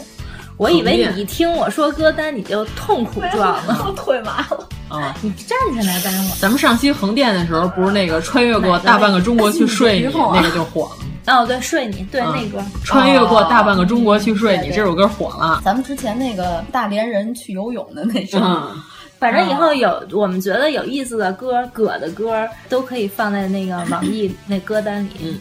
[0.63, 4.69] 我以为你一听我说歌单，你就痛苦状了， 我腿麻了。
[4.89, 6.37] 啊，你站起来待会儿。
[6.39, 11.35] 咱们上期横店的时候，不是那个穿越过大半个中国去睡你，那个就火了。
[11.35, 12.65] 哦，对，睡你，对、嗯那歌。
[12.85, 15.61] 穿越过大半个中国去睡你，这首歌火了。
[15.65, 18.71] 咱们之前那个大连人去游泳的那首，嗯，
[19.19, 25.41] 反正以后有我们觉得有意思的歌、葛的歌都可以放在那个网易那歌单里。